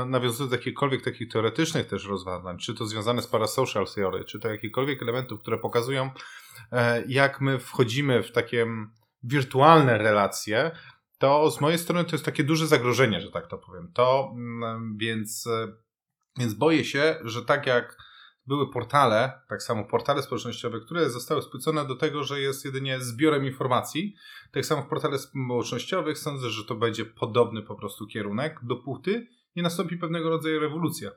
nawiązuje 0.06 0.50
do 0.50 0.56
jakichkolwiek 0.56 1.04
takich 1.04 1.30
teoretycznych 1.30 1.88
też 1.88 2.06
rozwiązań, 2.06 2.58
czy 2.58 2.74
to 2.74 2.86
związane 2.86 3.22
z 3.22 3.28
parasocial 3.28 3.88
theory, 3.96 4.26
czy 4.26 4.40
to 4.40 4.48
jakichkolwiek 4.48 5.02
elementów, 5.02 5.40
które 5.40 5.58
pokazują, 5.58 6.10
e, 6.72 7.04
jak 7.08 7.42
my 7.42 7.60
wchodzimy 7.60 8.24
w 8.24 8.32
takie 8.32 8.68
wirtualne 9.24 9.98
relacje, 9.98 10.72
to 11.18 11.52
z 11.52 11.62
mojej 11.62 11.80
strony 11.80 12.06
to 12.06 12.12
jest 12.12 12.26
takie 12.26 12.44
duże 12.44 12.68
zagrożenie, 12.68 13.22
że 13.22 13.32
tak 13.32 13.48
to 13.48 13.58
powiem. 13.58 13.92
To 13.94 14.32
mm, 14.36 14.98
więc, 14.98 15.48
e, 15.48 15.68
więc 16.38 16.54
boję 16.54 16.86
się, 16.86 17.16
że 17.24 17.46
tak 17.46 17.68
jak 17.68 17.98
były 18.48 18.72
portale, 18.72 19.42
tak 19.50 19.64
samo 19.64 19.84
portale 19.84 20.24
społecznościowe, 20.24 20.80
które 20.80 21.10
zostały 21.10 21.42
spłycone 21.42 21.86
do 21.86 21.96
tego, 21.96 22.24
że 22.24 22.42
jest 22.42 22.66
jedynie 22.66 23.00
zbiorem 23.00 23.46
informacji. 23.46 24.16
Tak 24.52 24.66
samo 24.66 24.82
w 24.82 24.88
portale 24.88 25.20
społecznościowych 25.20 26.18
sądzę, 26.18 26.50
że 26.50 26.66
to 26.66 26.76
będzie 26.76 27.06
podobny 27.06 27.62
po 27.62 27.76
prostu 27.76 28.08
kierunek, 28.08 28.60
dopóty 28.64 29.28
nie 29.56 29.64
nastąpi 29.64 29.98
pewnego 29.98 30.30
rodzaju 30.30 30.60
rewolucja. 30.60 31.12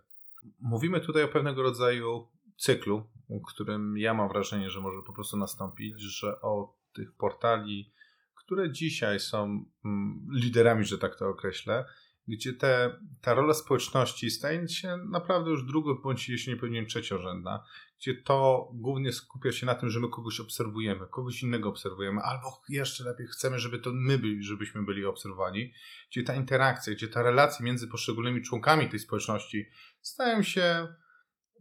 Mówimy 0.60 1.00
tutaj 1.00 1.22
o 1.22 1.28
pewnego 1.28 1.62
rodzaju 1.62 2.28
cyklu, 2.56 3.06
którym 3.46 3.98
ja 3.98 4.14
mam 4.14 4.28
wrażenie, 4.28 4.70
że 4.70 4.80
może 4.80 5.02
po 5.06 5.12
prostu 5.12 5.36
nastąpić, 5.36 6.00
że 6.00 6.40
o 6.40 6.76
tych 6.92 7.12
portali, 7.12 7.92
które 8.34 8.72
dzisiaj 8.72 9.20
są 9.20 9.64
mm, 9.84 10.26
liderami, 10.32 10.84
że 10.84 10.98
tak 10.98 11.16
to 11.16 11.28
określę, 11.28 11.84
gdzie 12.28 12.52
te, 12.52 13.00
ta 13.20 13.34
rola 13.34 13.54
społeczności 13.54 14.30
staje 14.30 14.68
się 14.68 14.96
naprawdę 14.96 15.50
już 15.50 15.64
drugo, 15.64 15.94
bądź 15.94 16.28
jeśli 16.28 16.52
nie 16.52 16.60
powinien 16.60 16.86
trzeciorzędna, 16.86 17.64
gdzie 17.98 18.22
to 18.22 18.68
głównie 18.74 19.12
skupia 19.12 19.52
się 19.52 19.66
na 19.66 19.74
tym, 19.74 19.90
że 19.90 20.00
my 20.00 20.08
kogoś 20.08 20.40
obserwujemy, 20.40 21.06
kogoś 21.10 21.42
innego 21.42 21.68
obserwujemy, 21.68 22.20
albo 22.20 22.62
jeszcze 22.68 23.04
lepiej 23.04 23.26
chcemy, 23.26 23.58
żeby 23.58 23.78
to 23.78 23.90
my 23.94 24.18
byli, 24.18 24.42
żebyśmy 24.42 24.84
byli 24.84 25.04
obserwowani, 25.04 25.72
gdzie 26.10 26.22
ta 26.22 26.34
interakcja, 26.34 26.92
gdzie 26.92 27.08
ta 27.08 27.22
relacja 27.22 27.64
między 27.64 27.88
poszczególnymi 27.88 28.42
członkami 28.42 28.88
tej 28.88 28.98
społeczności 28.98 29.66
stają 30.00 30.42
się 30.42 30.88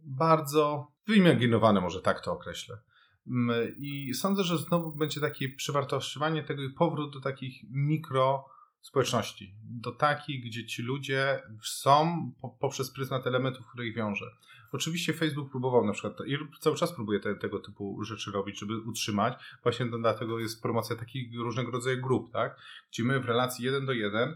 bardzo 0.02 0.92
wyimaginowane, 1.06 1.80
może 1.80 2.02
tak 2.02 2.24
to 2.24 2.32
określę. 2.32 2.78
Mm, 3.26 3.74
I 3.78 4.14
sądzę, 4.14 4.44
że 4.44 4.58
znowu 4.58 4.96
będzie 4.96 5.20
takie 5.20 5.48
przewartościowanie 5.48 6.44
tego 6.44 6.62
i 6.62 6.72
powrót 6.72 7.12
do 7.12 7.20
takich 7.20 7.62
mikro 7.70 8.44
społeczności, 8.86 9.54
do 9.62 9.92
takich, 9.92 10.44
gdzie 10.44 10.66
ci 10.66 10.82
ludzie 10.82 11.42
są 11.62 12.32
po, 12.40 12.48
poprzez 12.48 12.90
pryzmat 12.90 13.26
elementów, 13.26 13.66
które 13.66 13.86
ich 13.86 13.96
wiąże. 13.96 14.30
Oczywiście 14.72 15.12
Facebook 15.12 15.50
próbował 15.50 15.86
na 15.86 15.92
przykład, 15.92 16.26
i 16.26 16.36
cały 16.60 16.76
czas 16.76 16.92
próbuje 16.92 17.20
te, 17.20 17.34
tego 17.34 17.58
typu 17.58 18.04
rzeczy 18.04 18.30
robić, 18.30 18.58
żeby 18.58 18.80
utrzymać. 18.80 19.34
Właśnie 19.62 19.86
dlatego 19.86 20.38
jest 20.38 20.62
promocja 20.62 20.96
takich 20.96 21.38
różnego 21.38 21.70
rodzaju 21.70 22.02
grup, 22.02 22.32
tak? 22.32 22.60
Gdzie 22.92 23.04
my 23.04 23.20
w 23.20 23.24
relacji 23.24 23.64
jeden 23.64 23.86
do 23.86 23.92
jeden, 23.92 24.34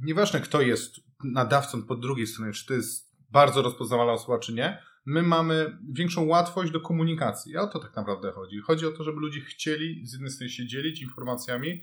nieważne 0.00 0.40
kto 0.40 0.60
jest 0.60 1.00
nadawcą 1.24 1.82
po 1.82 1.96
drugiej 1.96 2.26
stronie, 2.26 2.52
czy 2.52 2.66
to 2.66 2.74
jest 2.74 3.16
bardzo 3.30 3.62
rozpoznawalna 3.62 4.12
osoba, 4.12 4.38
czy 4.38 4.52
nie, 4.52 4.82
my 5.06 5.22
mamy 5.22 5.78
większą 5.92 6.26
łatwość 6.26 6.72
do 6.72 6.80
komunikacji. 6.80 7.52
I 7.52 7.56
o 7.56 7.66
to 7.66 7.78
tak 7.78 7.96
naprawdę 7.96 8.32
chodzi. 8.32 8.60
Chodzi 8.60 8.86
o 8.86 8.92
to, 8.92 9.04
żeby 9.04 9.20
ludzie 9.20 9.40
chcieli 9.40 10.06
z 10.06 10.12
jednej 10.12 10.30
strony 10.30 10.50
się 10.50 10.66
dzielić 10.66 11.02
informacjami, 11.02 11.82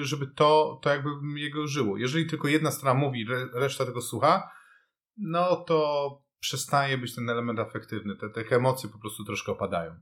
żeby 0.00 0.26
to, 0.26 0.80
to 0.82 0.90
jakby 0.90 1.10
jego 1.36 1.66
żyło. 1.66 1.96
Jeżeli 1.96 2.26
tylko 2.26 2.48
jedna 2.48 2.70
strona 2.70 3.00
mówi, 3.00 3.26
reszta 3.52 3.86
tego 3.86 4.02
słucha, 4.02 4.50
no 5.16 5.56
to 5.56 6.08
przestaje 6.40 6.98
być 6.98 7.14
ten 7.14 7.30
element 7.30 7.58
afektywny. 7.58 8.16
Te, 8.16 8.30
te 8.30 8.56
emocje 8.56 8.90
po 8.90 8.98
prostu 8.98 9.24
troszkę 9.24 9.52
opadają. 9.52 9.96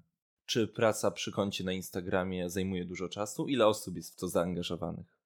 Czy 0.46 0.68
praca 0.68 1.10
przy 1.10 1.32
koncie 1.32 1.64
na 1.64 1.72
Instagramie 1.72 2.50
zajmuje 2.50 2.84
dużo 2.84 3.08
czasu? 3.08 3.48
Ile 3.48 3.66
osób 3.66 3.96
jest 3.96 4.12
w 4.12 4.16
to 4.16 4.28
zaangażowanych? 4.28 5.21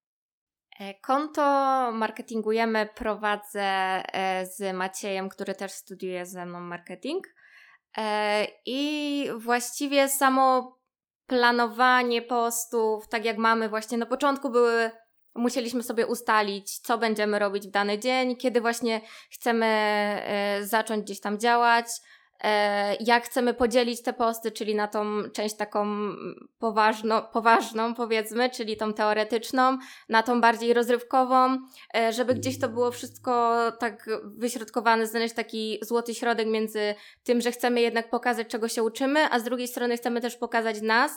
E, 0.80 0.94
konto 0.94 1.42
marketingujemy 1.92 2.88
prowadzę 2.94 3.62
e, 3.62 4.46
z 4.46 4.76
Maciejem, 4.76 5.28
który 5.28 5.54
też 5.54 5.72
studiuje 5.72 6.26
ze 6.26 6.46
mną 6.46 6.60
marketing. 6.60 7.26
E, 7.96 8.46
I 8.66 9.28
właściwie 9.36 10.08
samo 10.08 10.76
planowanie 11.26 12.22
postów, 12.22 13.08
tak 13.08 13.24
jak 13.24 13.38
mamy 13.38 13.68
właśnie 13.68 13.98
na 13.98 14.06
początku 14.06 14.50
były 14.50 14.90
musieliśmy 15.34 15.82
sobie 15.82 16.06
ustalić, 16.06 16.78
co 16.78 16.98
będziemy 16.98 17.38
robić 17.38 17.68
w 17.68 17.70
dany 17.70 17.98
dzień, 17.98 18.36
kiedy 18.36 18.60
właśnie 18.60 19.00
chcemy 19.30 19.66
zacząć 20.62 21.04
gdzieś 21.04 21.20
tam 21.20 21.38
działać, 21.38 21.86
jak 23.00 23.24
chcemy 23.24 23.54
podzielić 23.54 24.02
te 24.02 24.12
posty, 24.12 24.50
czyli 24.50 24.74
na 24.74 24.88
tą 24.88 25.22
część 25.32 25.56
taką 25.56 25.86
poważno, 26.58 27.22
poważną, 27.22 27.94
powiedzmy, 27.94 28.50
czyli 28.50 28.76
tą 28.76 28.92
teoretyczną, 28.92 29.78
na 30.08 30.22
tą 30.22 30.40
bardziej 30.40 30.74
rozrywkową, 30.74 31.58
e, 31.96 32.12
żeby 32.12 32.34
gdzieś 32.34 32.58
to 32.58 32.68
było 32.68 32.90
wszystko 32.90 33.56
tak 33.78 34.06
wyśrodkowane, 34.24 35.06
znaleźć 35.06 35.34
taki 35.34 35.78
złoty 35.82 36.14
środek 36.14 36.48
między 36.48 36.94
tym, 37.24 37.40
że 37.40 37.52
chcemy 37.52 37.80
jednak 37.80 38.10
pokazać, 38.10 38.48
czego 38.48 38.68
się 38.68 38.82
uczymy, 38.82 39.30
a 39.30 39.38
z 39.38 39.44
drugiej 39.44 39.68
strony 39.68 39.96
chcemy 39.96 40.20
też 40.20 40.36
pokazać 40.36 40.82
nas, 40.82 41.12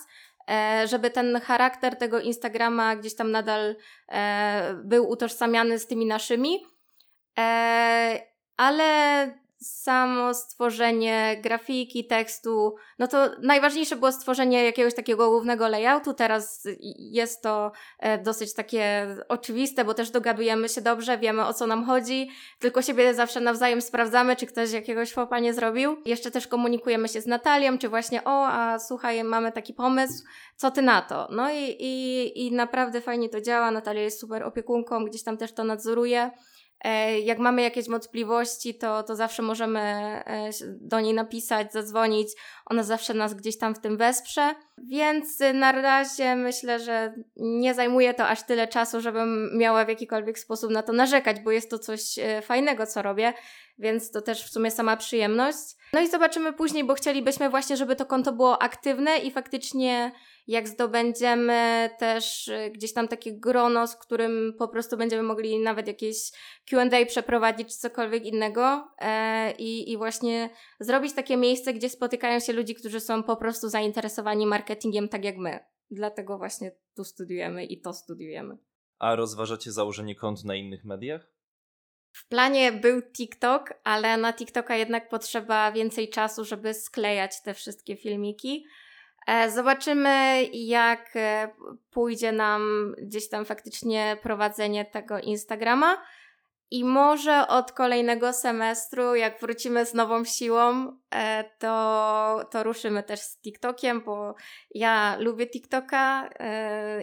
e, 0.49 0.87
żeby 0.87 1.09
ten 1.09 1.41
charakter 1.41 1.95
tego 1.95 2.19
Instagrama 2.19 2.95
gdzieś 2.95 3.15
tam 3.15 3.31
nadal 3.31 3.75
e, 4.11 4.73
był 4.83 5.09
utożsamiany 5.09 5.79
z 5.79 5.87
tymi 5.87 6.05
naszymi. 6.05 6.65
E, 7.39 8.19
ale 8.57 9.48
samo 9.61 10.33
stworzenie 10.33 11.39
grafiki, 11.43 12.05
tekstu, 12.05 12.75
no 12.99 13.07
to 13.07 13.29
najważniejsze 13.41 13.95
było 13.95 14.11
stworzenie 14.11 14.63
jakiegoś 14.63 14.95
takiego 14.95 15.29
głównego 15.29 15.67
layoutu. 15.67 16.13
Teraz 16.13 16.67
jest 16.97 17.41
to 17.41 17.71
e, 17.99 18.17
dosyć 18.17 18.53
takie 18.53 19.07
oczywiste, 19.27 19.85
bo 19.85 19.93
też 19.93 20.11
dogadujemy 20.11 20.69
się 20.69 20.81
dobrze, 20.81 21.17
wiemy 21.17 21.45
o 21.45 21.53
co 21.53 21.67
nam 21.67 21.85
chodzi, 21.85 22.29
tylko 22.59 22.81
siebie 22.81 23.13
zawsze 23.13 23.39
nawzajem 23.39 23.81
sprawdzamy, 23.81 24.35
czy 24.35 24.45
ktoś 24.45 24.71
jakiegoś 24.71 25.13
fopa 25.13 25.39
nie 25.39 25.53
zrobił. 25.53 25.97
Jeszcze 26.05 26.31
też 26.31 26.47
komunikujemy 26.47 27.07
się 27.07 27.21
z 27.21 27.25
Natalią, 27.25 27.77
czy 27.77 27.89
właśnie 27.89 28.23
o, 28.23 28.47
a 28.47 28.79
słuchaj, 28.79 29.23
mamy 29.23 29.51
taki 29.51 29.73
pomysł, 29.73 30.23
co 30.55 30.71
ty 30.71 30.81
na 30.81 31.01
to? 31.01 31.27
No 31.31 31.51
i, 31.51 31.75
i, 31.79 32.47
i 32.47 32.51
naprawdę 32.51 33.01
fajnie 33.01 33.29
to 33.29 33.41
działa. 33.41 33.71
Natalia 33.71 34.01
jest 34.01 34.19
super 34.19 34.43
opiekunką, 34.43 35.05
gdzieś 35.05 35.23
tam 35.23 35.37
też 35.37 35.51
to 35.53 35.63
nadzoruje. 35.63 36.31
E, 36.83 37.19
jak 37.19 37.39
mamy 37.39 37.61
jakieś 37.61 37.89
wątpliwości, 37.89 38.75
to, 38.75 39.03
to 39.03 39.15
zawsze 39.15 39.41
możemy 39.41 39.79
e, 39.79 40.49
do 40.81 40.99
niej 40.99 41.13
napisać, 41.13 41.73
zadzwonić. 41.73 42.29
Ona 42.65 42.83
zawsze 42.83 43.13
nas 43.13 43.33
gdzieś 43.33 43.57
tam 43.57 43.75
w 43.75 43.79
tym 43.79 43.97
wesprze. 43.97 44.55
Więc 44.77 45.39
na 45.53 45.71
razie 45.71 46.35
myślę, 46.35 46.79
że 46.79 47.13
nie 47.35 47.73
zajmuje 47.73 48.13
to 48.13 48.27
aż 48.27 48.43
tyle 48.43 48.67
czasu, 48.67 49.01
żebym 49.01 49.57
miała 49.57 49.85
w 49.85 49.89
jakikolwiek 49.89 50.39
sposób 50.39 50.71
na 50.71 50.83
to 50.83 50.93
narzekać, 50.93 51.39
bo 51.39 51.51
jest 51.51 51.69
to 51.69 51.79
coś 51.79 52.19
e, 52.19 52.41
fajnego, 52.41 52.85
co 52.85 53.01
robię, 53.01 53.33
więc 53.79 54.11
to 54.11 54.21
też 54.21 54.43
w 54.43 54.49
sumie 54.49 54.71
sama 54.71 54.97
przyjemność. 54.97 55.75
No 55.93 55.99
i 55.99 56.07
zobaczymy 56.07 56.53
później, 56.53 56.83
bo 56.83 56.93
chcielibyśmy 56.93 57.49
właśnie, 57.49 57.77
żeby 57.77 57.95
to 57.95 58.05
konto 58.05 58.31
było 58.31 58.61
aktywne 58.61 59.17
i 59.17 59.31
faktycznie 59.31 60.11
jak 60.49 60.67
zdobędziemy 60.67 61.89
też 61.99 62.47
y, 62.47 62.71
gdzieś 62.73 62.93
tam 62.93 63.07
takie 63.07 63.39
grono, 63.39 63.87
z 63.87 63.95
którym 63.95 64.53
po 64.57 64.67
prostu 64.67 64.97
będziemy 64.97 65.23
mogli 65.23 65.59
nawet 65.59 65.87
jakieś 65.87 66.31
QA 66.69 67.05
przeprowadzić, 67.07 67.69
czy 67.69 67.77
cokolwiek 67.77 68.25
innego 68.25 68.87
e, 68.97 69.51
i, 69.51 69.91
i 69.91 69.97
właśnie 69.97 70.49
zrobić 70.79 71.13
takie 71.13 71.37
miejsce, 71.37 71.73
gdzie 71.73 71.89
spotykają 71.89 72.39
się 72.39 72.53
ludzie, 72.53 72.75
którzy 72.75 72.99
są 72.99 73.23
po 73.23 73.35
prostu 73.35 73.69
zainteresowani 73.69 74.45
marketingiem 74.45 75.09
tak 75.09 75.25
jak 75.25 75.37
my. 75.37 75.59
Dlatego 75.91 76.37
właśnie 76.37 76.71
tu 76.95 77.03
studiujemy 77.03 77.65
i 77.65 77.81
to 77.81 77.93
studiujemy. 77.93 78.57
A 78.99 79.15
rozważacie 79.15 79.71
założenie 79.71 80.15
kont 80.15 80.43
na 80.43 80.55
innych 80.55 80.85
mediach? 80.85 81.31
W 82.11 82.27
planie 82.27 82.71
był 82.71 83.01
TikTok, 83.01 83.73
ale 83.83 84.17
na 84.17 84.33
TikToka 84.33 84.75
jednak 84.75 85.09
potrzeba 85.09 85.71
więcej 85.71 86.09
czasu, 86.09 86.45
żeby 86.45 86.73
sklejać 86.73 87.43
te 87.43 87.53
wszystkie 87.53 87.97
filmiki. 87.97 88.65
E, 89.29 89.51
zobaczymy, 89.51 90.43
jak 90.53 91.15
e, 91.15 91.49
pójdzie 91.91 92.31
nam 92.31 92.93
gdzieś 93.01 93.29
tam 93.29 93.45
faktycznie 93.45 94.17
prowadzenie 94.23 94.85
tego 94.85 95.19
Instagrama. 95.19 95.97
I 96.71 96.83
może 96.83 97.47
od 97.47 97.71
kolejnego 97.71 98.33
semestru, 98.33 99.15
jak 99.15 99.39
wrócimy 99.41 99.85
z 99.85 99.93
nową 99.93 100.23
siłą, 100.23 100.97
e, 101.15 101.43
to, 101.59 102.45
to 102.51 102.63
ruszymy 102.63 103.03
też 103.03 103.19
z 103.19 103.41
TikTokiem, 103.41 104.01
bo 104.01 104.35
ja 104.75 105.17
lubię 105.19 105.47
TikToka 105.47 106.29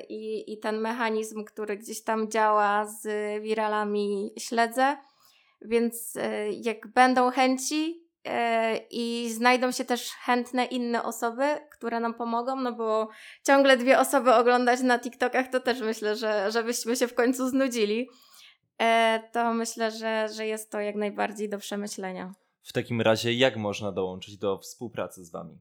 i, 0.08 0.52
i 0.52 0.58
ten 0.58 0.80
mechanizm, 0.80 1.44
który 1.44 1.76
gdzieś 1.76 2.02
tam 2.02 2.30
działa 2.30 2.86
z 2.86 3.08
wiralami, 3.42 4.32
śledzę. 4.38 4.96
Więc 5.60 6.14
jak 6.50 6.86
będą 6.86 7.30
chęci, 7.30 8.05
i 8.90 9.30
znajdą 9.34 9.72
się 9.72 9.84
też 9.84 10.10
chętne 10.12 10.64
inne 10.64 11.02
osoby, 11.02 11.44
które 11.70 12.00
nam 12.00 12.14
pomogą, 12.14 12.56
no 12.56 12.72
bo 12.72 13.08
ciągle 13.46 13.76
dwie 13.76 13.98
osoby 13.98 14.34
oglądać 14.34 14.80
na 14.80 14.98
TikTokach 14.98 15.48
to 15.48 15.60
też 15.60 15.80
myślę, 15.80 16.16
że 16.16 16.50
żebyśmy 16.50 16.96
się 16.96 17.08
w 17.08 17.14
końcu 17.14 17.48
znudzili. 17.48 18.08
E, 18.78 19.20
to 19.32 19.54
myślę, 19.54 19.90
że, 19.90 20.28
że 20.28 20.46
jest 20.46 20.70
to 20.70 20.80
jak 20.80 20.94
najbardziej 20.94 21.48
do 21.48 21.58
przemyślenia. 21.58 22.34
W 22.62 22.72
takim 22.72 23.00
razie, 23.00 23.32
jak 23.32 23.56
można 23.56 23.92
dołączyć 23.92 24.38
do 24.38 24.58
współpracy 24.58 25.24
z 25.24 25.30
Wami? 25.30 25.58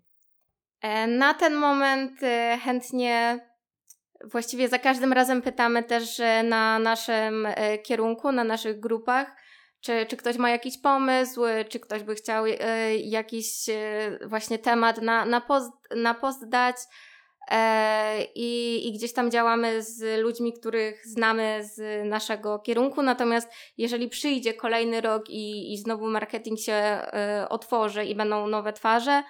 E, 0.81 1.07
na 1.07 1.33
ten 1.33 1.55
moment 1.55 2.19
chętnie, 2.63 3.39
właściwie 4.23 4.69
za 4.69 4.79
każdym 4.79 5.13
razem 5.13 5.41
pytamy 5.41 5.83
też 5.83 6.21
na 6.43 6.79
naszym 6.79 7.47
kierunku, 7.83 8.31
na 8.31 8.43
naszych 8.43 8.79
grupach, 8.79 9.35
czy, 9.85 10.05
czy 10.05 10.17
ktoś 10.17 10.37
ma 10.37 10.49
jakiś 10.49 10.77
pomysł, 10.77 11.41
czy 11.69 11.79
ktoś 11.79 12.03
by 12.03 12.15
chciał 12.15 12.45
y, 12.45 12.57
jakiś 13.03 13.69
y, 13.69 14.19
właśnie 14.27 14.59
temat 14.59 15.01
na, 15.01 15.25
na, 15.25 15.41
post, 15.41 15.71
na 15.95 16.13
post 16.13 16.49
dać. 16.49 16.75
E, 17.51 18.23
I, 18.35 18.81
I 18.87 18.93
gdzieś 18.93 19.13
tam 19.13 19.31
działamy 19.31 19.83
z 19.83 20.21
ludźmi, 20.21 20.53
których 20.53 21.07
znamy 21.07 21.59
z 21.63 22.05
naszego 22.09 22.59
kierunku. 22.59 23.01
Natomiast 23.01 23.49
jeżeli 23.77 24.09
przyjdzie 24.09 24.53
kolejny 24.53 25.01
rok 25.01 25.29
i, 25.29 25.73
i 25.73 25.77
znowu 25.77 26.07
marketing 26.07 26.59
się 26.59 27.01
y, 27.43 27.49
otworzy 27.49 28.05
i 28.05 28.15
będą 28.15 28.47
nowe 28.47 28.73
twarze, 28.73 29.23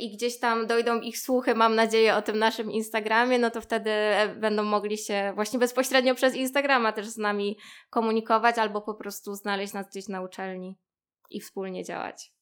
i 0.00 0.10
gdzieś 0.10 0.38
tam 0.38 0.66
dojdą 0.66 1.00
ich 1.00 1.18
słuchy, 1.18 1.54
mam 1.54 1.74
nadzieję, 1.74 2.16
o 2.16 2.22
tym 2.22 2.38
naszym 2.38 2.70
Instagramie, 2.70 3.38
no 3.38 3.50
to 3.50 3.60
wtedy 3.60 3.90
e, 3.90 4.34
będą 4.34 4.62
mogli 4.62 4.98
się 4.98 5.32
właśnie 5.34 5.58
bezpośrednio 5.58 6.14
przez 6.14 6.34
Instagrama 6.34 6.92
też 6.92 7.06
z 7.06 7.16
nami 7.16 7.58
komunikować 7.90 8.58
albo 8.58 8.82
po 8.82 8.94
prostu 8.94 9.34
znaleźć 9.34 9.72
nas 9.72 9.90
gdzieś 9.90 10.08
na 10.08 10.22
uczelni 10.22 10.78
i 11.30 11.40
wspólnie 11.40 11.84
działać. 11.84 12.32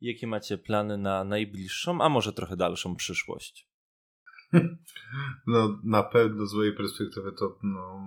Jakie 0.00 0.26
macie 0.26 0.58
plany 0.58 0.98
na 0.98 1.24
najbliższą, 1.24 2.00
a 2.00 2.08
może 2.08 2.32
trochę 2.32 2.56
dalszą 2.56 2.96
przyszłość? 2.96 3.67
No, 5.46 5.78
na 5.84 6.02
pewno 6.02 6.46
z 6.46 6.54
mojej 6.54 6.72
perspektywy 6.72 7.32
to, 7.32 7.58
no, 7.62 8.00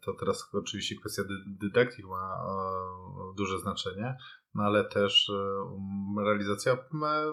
to 0.00 0.14
teraz 0.14 0.48
oczywiście 0.52 0.96
kwestia 0.96 1.22
dydaktyki 1.46 2.02
ma 2.06 2.36
e, 2.36 3.36
duże 3.36 3.58
znaczenie, 3.58 4.16
no 4.54 4.62
ale 4.62 4.84
też 4.84 5.30
e, 5.30 6.24
realizacja 6.24 6.78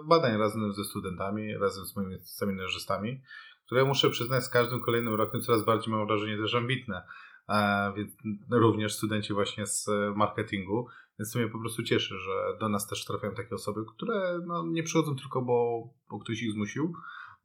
badań 0.06 0.38
razem 0.38 0.74
ze 0.74 0.84
studentami, 0.84 1.58
razem 1.58 1.86
z 1.86 1.96
moimi 1.96 2.20
seminarzystami, 2.20 3.22
które 3.66 3.86
muszę 3.86 4.10
przyznać 4.10 4.44
z 4.44 4.50
każdym 4.50 4.82
kolejnym 4.82 5.16
rokiem 5.16 5.42
coraz 5.42 5.66
bardziej 5.66 5.94
mam 5.94 6.08
wrażenie 6.08 6.38
też 6.38 6.56
ambitne. 6.56 7.04
E, 7.50 7.94
więc 7.96 8.12
również 8.52 8.94
studenci 8.94 9.34
właśnie 9.34 9.66
z 9.66 9.90
marketingu, 10.16 10.88
więc 11.20 11.32
to 11.32 11.40
mnie 11.40 11.48
po 11.48 11.60
prostu 11.60 11.84
cieszy, 11.84 12.20
że 12.20 12.58
do 12.60 12.70
nas 12.70 12.88
też 12.88 13.06
trafiają 13.06 13.34
takie 13.34 13.56
osoby, 13.56 13.82
które 13.96 14.40
no, 14.46 14.66
nie 14.68 14.84
przychodzą 14.84 15.16
tylko, 15.16 15.42
bo, 15.42 15.90
bo 16.10 16.20
ktoś 16.20 16.42
ich 16.42 16.52
zmusił, 16.52 16.94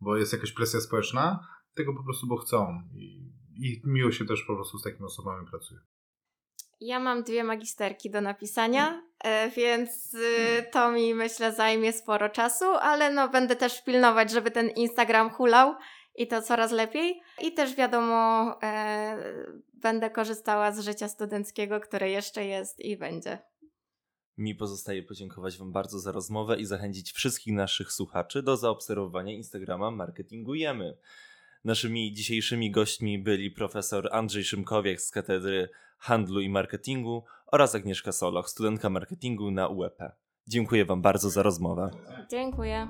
bo 0.02 0.16
jest 0.16 0.32
jakaś 0.32 0.52
presja 0.52 0.80
społeczna, 0.80 1.48
tylko 1.74 1.94
po 1.94 2.04
prostu, 2.04 2.26
bo 2.26 2.36
chcą. 2.36 2.82
I, 2.94 3.32
i 3.56 3.82
miło 3.84 4.12
się 4.12 4.24
też 4.24 4.42
po 4.42 4.54
prostu 4.54 4.78
z 4.78 4.82
takimi 4.82 5.04
osobami 5.04 5.46
pracuje. 5.50 5.80
Ja 6.80 7.00
mam 7.00 7.22
dwie 7.22 7.44
magisterki 7.44 8.10
do 8.10 8.20
napisania, 8.20 9.02
e, 9.24 9.50
więc 9.50 10.14
y, 10.14 10.66
to 10.72 10.92
mi 10.92 11.14
myślę 11.14 11.52
zajmie 11.52 11.92
sporo 11.92 12.28
czasu, 12.28 12.64
ale 12.64 13.12
no 13.12 13.28
będę 13.28 13.56
też 13.56 13.84
pilnować, 13.84 14.30
żeby 14.30 14.50
ten 14.50 14.70
Instagram 14.70 15.30
hulał 15.30 15.74
i 16.14 16.26
to 16.26 16.42
coraz 16.42 16.72
lepiej. 16.72 17.20
I 17.40 17.54
też 17.54 17.74
wiadomo, 17.74 18.50
e, 18.62 19.16
będę 19.74 20.10
korzystała 20.10 20.72
z 20.72 20.80
życia 20.80 21.08
studenckiego, 21.08 21.80
które 21.80 22.10
jeszcze 22.10 22.44
jest 22.44 22.80
i 22.80 22.96
będzie. 22.96 23.51
Mi 24.42 24.54
pozostaje 24.54 25.02
podziękować 25.02 25.58
Wam 25.58 25.72
bardzo 25.72 25.98
za 25.98 26.12
rozmowę 26.12 26.60
i 26.60 26.64
zachęcić 26.64 27.12
wszystkich 27.12 27.54
naszych 27.54 27.92
słuchaczy 27.92 28.42
do 28.42 28.56
zaobserwowania 28.56 29.32
Instagrama 29.32 29.90
Marketingujemy. 29.90 30.96
Naszymi 31.64 32.12
dzisiejszymi 32.12 32.70
gośćmi 32.70 33.18
byli 33.18 33.50
profesor 33.50 34.08
Andrzej 34.12 34.44
Szymkowiak 34.44 35.00
z 35.00 35.10
Katedry 35.10 35.68
Handlu 35.98 36.40
i 36.40 36.48
Marketingu 36.48 37.24
oraz 37.46 37.74
Agnieszka 37.74 38.12
Soloch, 38.12 38.48
studentka 38.50 38.90
marketingu 38.90 39.50
na 39.50 39.68
UEP. 39.68 39.98
Dziękuję 40.46 40.84
Wam 40.84 41.02
bardzo 41.02 41.30
za 41.30 41.42
rozmowę. 41.42 41.90
Dziękuję. 42.30 42.88